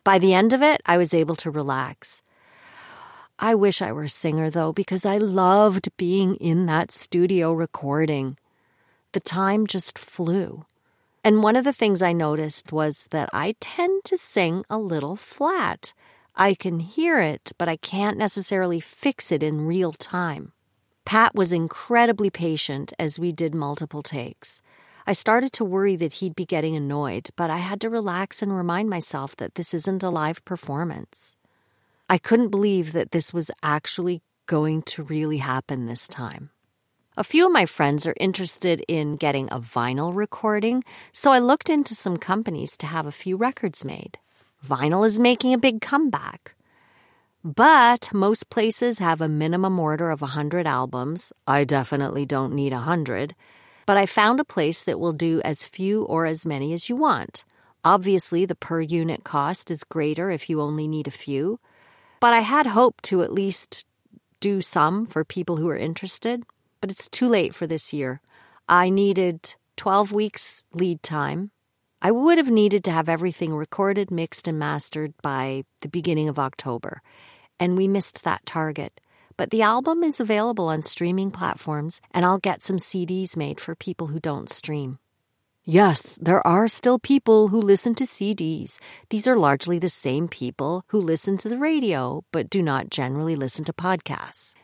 By 0.04 0.20
the 0.20 0.34
end 0.34 0.54
of 0.54 0.62
it, 0.62 0.82
I 0.86 0.98
was 0.98 1.14
able 1.14 1.36
to 1.38 1.52
relax. 1.52 2.22
I 3.38 3.56
wish 3.56 3.82
I 3.82 3.92
were 3.92 4.04
a 4.04 4.10
singer, 4.10 4.50
though, 4.50 4.74
because 4.74 5.06
I 5.06 5.18
loved 5.18 5.90
being 5.98 6.36
in 6.36 6.66
that 6.66 6.92
studio 6.92 7.54
recording. 7.54 8.38
The 9.14 9.20
time 9.20 9.66
just 9.66 9.98
flew. 9.98 10.66
And 11.24 11.44
one 11.44 11.56
of 11.56 11.66
the 11.66 11.74
things 11.74 12.02
I 12.02 12.14
noticed 12.14 12.72
was 12.72 13.08
that 13.12 13.30
I 13.34 13.56
tend 13.60 14.04
to 14.06 14.18
sing 14.18 14.64
a 14.70 14.78
little 14.78 15.16
flat. 15.16 15.94
I 16.36 16.54
can 16.54 16.80
hear 16.80 17.20
it, 17.20 17.52
but 17.58 17.68
I 17.68 17.76
can't 17.76 18.18
necessarily 18.18 18.80
fix 18.80 19.32
it 19.32 19.44
in 19.44 19.66
real 19.66 19.92
time. 19.92 20.54
Pat 21.06 21.36
was 21.36 21.52
incredibly 21.52 22.30
patient 22.30 22.94
as 23.00 23.20
we 23.20 23.32
did 23.32 23.56
multiple 23.56 24.02
takes. 24.02 24.62
I 25.10 25.14
started 25.14 25.52
to 25.54 25.66
worry 25.66 25.96
that 25.96 26.14
he'd 26.14 26.36
be 26.36 26.46
getting 26.46 26.76
annoyed, 26.76 27.32
but 27.36 27.50
I 27.50 27.58
had 27.58 27.82
to 27.82 27.90
relax 27.90 28.44
and 28.44 28.56
remind 28.56 28.92
myself 28.92 29.36
that 29.38 29.56
this 29.56 29.74
isn't 29.74 30.04
a 30.04 30.10
live 30.12 30.46
performance. 30.46 31.36
I 32.08 32.20
couldn't 32.20 32.50
believe 32.50 32.92
that 32.92 33.10
this 33.10 33.34
was 33.34 33.50
actually 33.64 34.22
going 34.46 34.84
to 34.84 35.02
really 35.02 35.38
happen 35.38 35.88
this 35.88 36.08
time. 36.08 36.52
A 37.18 37.24
few 37.24 37.48
of 37.48 37.52
my 37.52 37.66
friends 37.66 38.06
are 38.06 38.14
interested 38.20 38.86
in 38.88 39.16
getting 39.16 39.50
a 39.50 39.60
vinyl 39.60 40.16
recording, 40.16 40.84
so 41.12 41.32
I 41.32 41.40
looked 41.40 41.72
into 41.72 41.96
some 41.96 42.18
companies 42.18 42.78
to 42.78 42.86
have 42.86 43.08
a 43.08 43.12
few 43.12 43.36
records 43.36 43.84
made. 43.84 44.20
Vinyl 44.64 45.08
is 45.08 45.20
making 45.20 45.56
a 45.56 45.58
big 45.58 45.82
comeback. 45.82 46.54
But 47.44 48.14
most 48.14 48.52
places 48.52 49.00
have 49.00 49.22
a 49.22 49.28
minimum 49.28 49.80
order 49.80 50.12
of 50.12 50.22
100 50.22 50.68
albums. 50.68 51.34
I 51.48 51.64
definitely 51.64 52.28
don't 52.28 52.54
need 52.54 52.74
100. 52.74 53.34
But 53.90 53.98
I 53.98 54.06
found 54.06 54.40
a 54.40 54.46
place 54.46 54.84
that 54.84 55.00
will 55.00 55.14
do 55.14 55.42
as 55.44 55.66
few 55.66 56.04
or 56.04 56.28
as 56.28 56.46
many 56.46 56.74
as 56.74 56.90
you 56.90 56.96
want. 56.96 57.44
Obviously, 57.84 58.46
the 58.46 58.54
per 58.54 58.82
unit 58.82 59.24
cost 59.24 59.72
is 59.72 59.84
greater 59.84 60.30
if 60.30 60.48
you 60.48 60.62
only 60.62 60.88
need 60.88 61.08
a 61.08 61.22
few. 61.26 61.60
But 62.20 62.36
I 62.36 62.42
had 62.42 62.68
hoped 62.68 63.04
to 63.06 63.24
at 63.24 63.34
least 63.34 63.88
do 64.40 64.62
some 64.62 65.08
for 65.08 65.26
people 65.26 65.58
who 65.58 65.68
are 65.70 65.76
interested. 65.76 66.44
But 66.82 66.92
it's 66.92 67.10
too 67.10 67.28
late 67.28 67.56
for 67.56 67.66
this 67.66 67.92
year. 67.92 68.22
I 68.68 68.92
needed 68.92 69.56
12 69.78 70.12
weeks 70.12 70.62
lead 70.72 71.02
time 71.02 71.50
I 72.00 72.12
would 72.12 72.38
have 72.38 72.52
needed 72.52 72.84
to 72.86 72.92
have 72.92 73.10
everything 73.10 73.54
recorded, 73.54 74.12
mixed, 74.12 74.48
and 74.48 74.58
mastered 74.58 75.14
by 75.22 75.66
the 75.82 75.90
beginning 75.90 76.30
of 76.30 76.40
October, 76.40 77.02
and 77.60 77.76
we 77.76 77.88
missed 77.90 78.24
that 78.24 78.46
target. 78.46 79.02
But 79.40 79.52
the 79.52 79.62
album 79.62 80.04
is 80.04 80.20
available 80.20 80.68
on 80.68 80.82
streaming 80.82 81.32
platforms, 81.32 82.02
and 82.12 82.26
I'll 82.26 82.40
get 82.40 82.62
some 82.62 82.76
CDs 82.76 83.38
made 83.38 83.62
for 83.62 83.74
people 83.74 84.08
who 84.08 84.20
don't 84.20 84.50
stream. 84.50 84.98
Yes, 85.64 86.20
there 86.22 86.46
are 86.46 86.68
still 86.68 87.00
people 87.00 87.48
who 87.48 87.62
listen 87.62 87.96
to 87.96 88.04
CDs. 88.04 88.80
These 89.10 89.28
are 89.28 89.38
largely 89.38 89.80
the 89.80 89.88
same 89.88 90.28
people 90.28 90.84
who 90.88 91.00
listen 91.00 91.38
to 91.38 91.48
the 91.48 91.58
radio, 91.58 92.26
but 92.34 92.50
do 92.50 92.62
not 92.62 92.90
generally 92.90 93.38
listen 93.38 93.64
to 93.64 93.72
podcasts. 93.72 94.56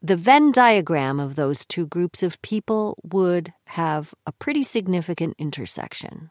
The 0.00 0.14
Venn 0.14 0.52
diagram 0.52 1.18
of 1.18 1.34
those 1.34 1.66
two 1.66 1.88
groups 1.88 2.22
of 2.22 2.40
people 2.40 2.98
would 3.02 3.52
have 3.64 4.14
a 4.28 4.32
pretty 4.32 4.62
significant 4.62 5.34
intersection. 5.40 6.30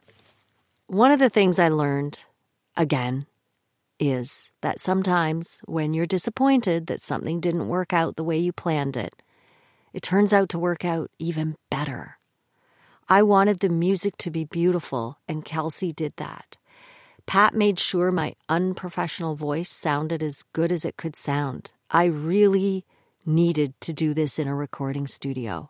One 0.88 1.12
of 1.12 1.20
the 1.20 1.30
things 1.30 1.60
I 1.60 1.68
learned, 1.68 2.24
again, 2.78 3.26
is 4.00 4.52
that 4.62 4.80
sometimes 4.80 5.62
when 5.66 5.94
you're 5.94 6.06
disappointed 6.06 6.88
that 6.88 7.02
something 7.02 7.40
didn't 7.40 7.68
work 7.68 7.94
out 7.94 8.16
the 8.16 8.24
way 8.24 8.38
you 8.38 8.54
planned 8.54 8.96
it, 8.96 9.22
it 9.94 10.02
turns 10.02 10.34
out 10.34 10.50
to 10.50 10.60
work 10.60 10.86
out 10.86 11.12
even 11.20 11.56
better. 11.70 12.18
I 13.08 13.24
wanted 13.24 13.60
the 13.60 13.70
music 13.70 14.18
to 14.18 14.32
be 14.32 14.46
beautiful, 14.46 15.18
and 15.28 15.44
Kelsey 15.44 15.92
did 15.92 16.14
that. 16.18 16.58
Pat 17.26 17.54
made 17.54 17.80
sure 17.80 18.12
my 18.12 18.36
unprofessional 18.48 19.36
voice 19.36 19.70
sounded 19.70 20.24
as 20.24 20.44
good 20.54 20.72
as 20.72 20.86
it 20.86 20.98
could 20.98 21.16
sound. 21.16 21.72
I 21.92 22.06
really 22.06 22.86
needed 23.26 23.80
to 23.82 23.94
do 23.94 24.14
this 24.14 24.40
in 24.40 24.48
a 24.48 24.56
recording 24.56 25.08
studio. 25.08 25.70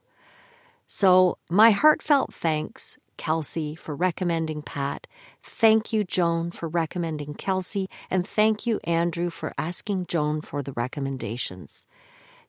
So, 0.88 1.38
my 1.50 1.72
heartfelt 1.72 2.34
thanks 2.34 2.98
Kelsey 3.20 3.76
for 3.76 3.94
recommending 3.94 4.62
Pat. 4.62 5.06
Thank 5.44 5.92
you, 5.92 6.06
Joan, 6.06 6.52
for 6.52 6.70
recommending 6.70 7.34
Kelsey. 7.34 7.90
And 8.10 8.26
thank 8.26 8.66
you, 8.66 8.80
Andrew, 8.86 9.30
for 9.30 9.54
asking 9.58 10.06
Joan 10.08 10.40
for 10.40 10.64
the 10.64 10.72
recommendations. 10.72 11.86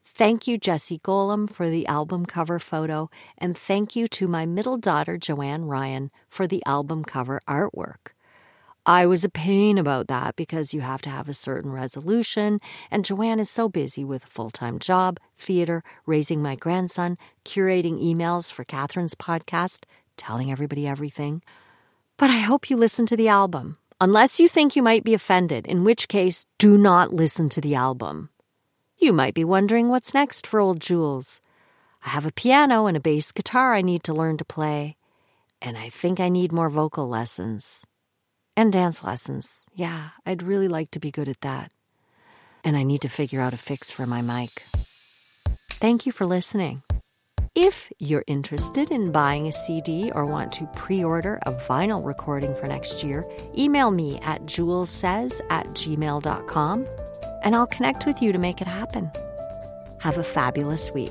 Thank 0.04 0.46
you, 0.46 0.59
Jesse 0.59 1.00
Golem, 1.00 1.50
for 1.50 1.68
the 1.68 1.88
album 1.88 2.24
cover 2.24 2.61
photo. 2.61 3.11
And 3.37 3.59
thank 3.59 3.96
you 3.96 4.06
to 4.09 4.28
my 4.28 4.46
middle 4.46 4.78
daughter, 4.78 5.18
Joanne 5.18 5.64
Ryan, 5.64 6.12
for 6.28 6.46
the 6.46 6.62
album 6.64 7.04
cover 7.04 7.42
artwork. 7.48 8.12
I 8.87 9.06
was 9.06 9.24
a 9.24 9.28
pain 9.28 9.76
about 9.76 10.06
that 10.06 10.37
because 10.37 10.72
you 10.72 10.80
have 10.80 11.02
to 11.02 11.11
have 11.11 11.28
a 11.28 11.35
certain 11.35 11.70
resolution, 11.70 12.61
and 12.90 13.04
Joanne 13.04 13.38
is 13.38 13.50
so 13.50 13.68
busy 13.68 14.04
with 14.04 14.24
a 14.24 14.26
full 14.26 14.50
time 14.50 14.78
job, 14.78 15.18
theater, 15.37 15.83
raising 16.06 16.40
my 16.40 16.56
grandson, 16.56 17.18
curating 17.44 18.02
emails 18.02 18.50
for 18.50 18.64
Catherine's 18.64 19.14
podcast, 19.14 19.85
telling 20.20 20.52
everybody 20.52 20.87
everything. 20.87 21.42
But 22.16 22.30
I 22.30 22.40
hope 22.48 22.68
you 22.70 22.76
listen 22.76 23.06
to 23.06 23.16
the 23.16 23.28
album, 23.28 23.78
unless 24.00 24.38
you 24.38 24.48
think 24.48 24.76
you 24.76 24.83
might 24.83 25.02
be 25.04 25.14
offended, 25.14 25.66
in 25.66 25.83
which 25.85 26.06
case, 26.06 26.44
do 26.59 26.76
not 26.76 27.12
listen 27.12 27.48
to 27.50 27.61
the 27.61 27.74
album. 27.74 28.28
You 28.98 29.12
might 29.14 29.35
be 29.35 29.44
wondering 29.44 29.88
what's 29.88 30.12
next 30.14 30.46
for 30.46 30.61
old 30.61 30.80
Jewels. 30.80 31.40
I 32.04 32.11
have 32.11 32.26
a 32.26 32.33
piano 32.33 32.87
and 32.87 32.96
a 32.96 33.00
bass 33.00 33.33
guitar 33.33 33.74
I 33.74 33.80
need 33.83 34.02
to 34.04 34.14
learn 34.14 34.37
to 34.37 34.44
play, 34.44 34.96
and 35.62 35.78
I 35.78 35.88
think 35.88 36.20
I 36.20 36.28
need 36.28 36.52
more 36.52 36.68
vocal 36.70 37.09
lessons. 37.09 37.85
And 38.56 38.72
dance 38.72 39.02
lessons. 39.02 39.64
Yeah, 39.74 40.11
I'd 40.26 40.42
really 40.42 40.68
like 40.68 40.90
to 40.90 41.00
be 41.00 41.11
good 41.11 41.28
at 41.28 41.40
that. 41.40 41.72
and 42.62 42.76
I 42.76 42.83
need 42.85 43.00
to 43.00 43.09
figure 43.09 43.40
out 43.40 43.54
a 43.54 43.56
fix 43.56 43.90
for 43.90 44.04
my 44.06 44.20
mic. 44.20 44.62
Thank 45.80 46.04
you 46.04 46.12
for 46.12 46.26
listening. 46.26 46.83
If 47.56 47.92
you're 47.98 48.22
interested 48.28 48.92
in 48.92 49.10
buying 49.10 49.48
a 49.48 49.52
CD 49.52 50.12
or 50.14 50.24
want 50.24 50.52
to 50.52 50.66
pre 50.76 51.02
order 51.02 51.40
a 51.46 51.52
vinyl 51.52 52.04
recording 52.04 52.54
for 52.54 52.68
next 52.68 53.02
year, 53.02 53.28
email 53.58 53.90
me 53.90 54.20
at 54.22 54.42
jewelssays 54.42 55.40
at 55.50 55.66
gmail.com 55.66 56.86
and 57.42 57.56
I'll 57.56 57.66
connect 57.66 58.06
with 58.06 58.22
you 58.22 58.30
to 58.32 58.38
make 58.38 58.60
it 58.60 58.68
happen. 58.68 59.10
Have 59.98 60.18
a 60.18 60.24
fabulous 60.24 60.92
week. 60.92 61.10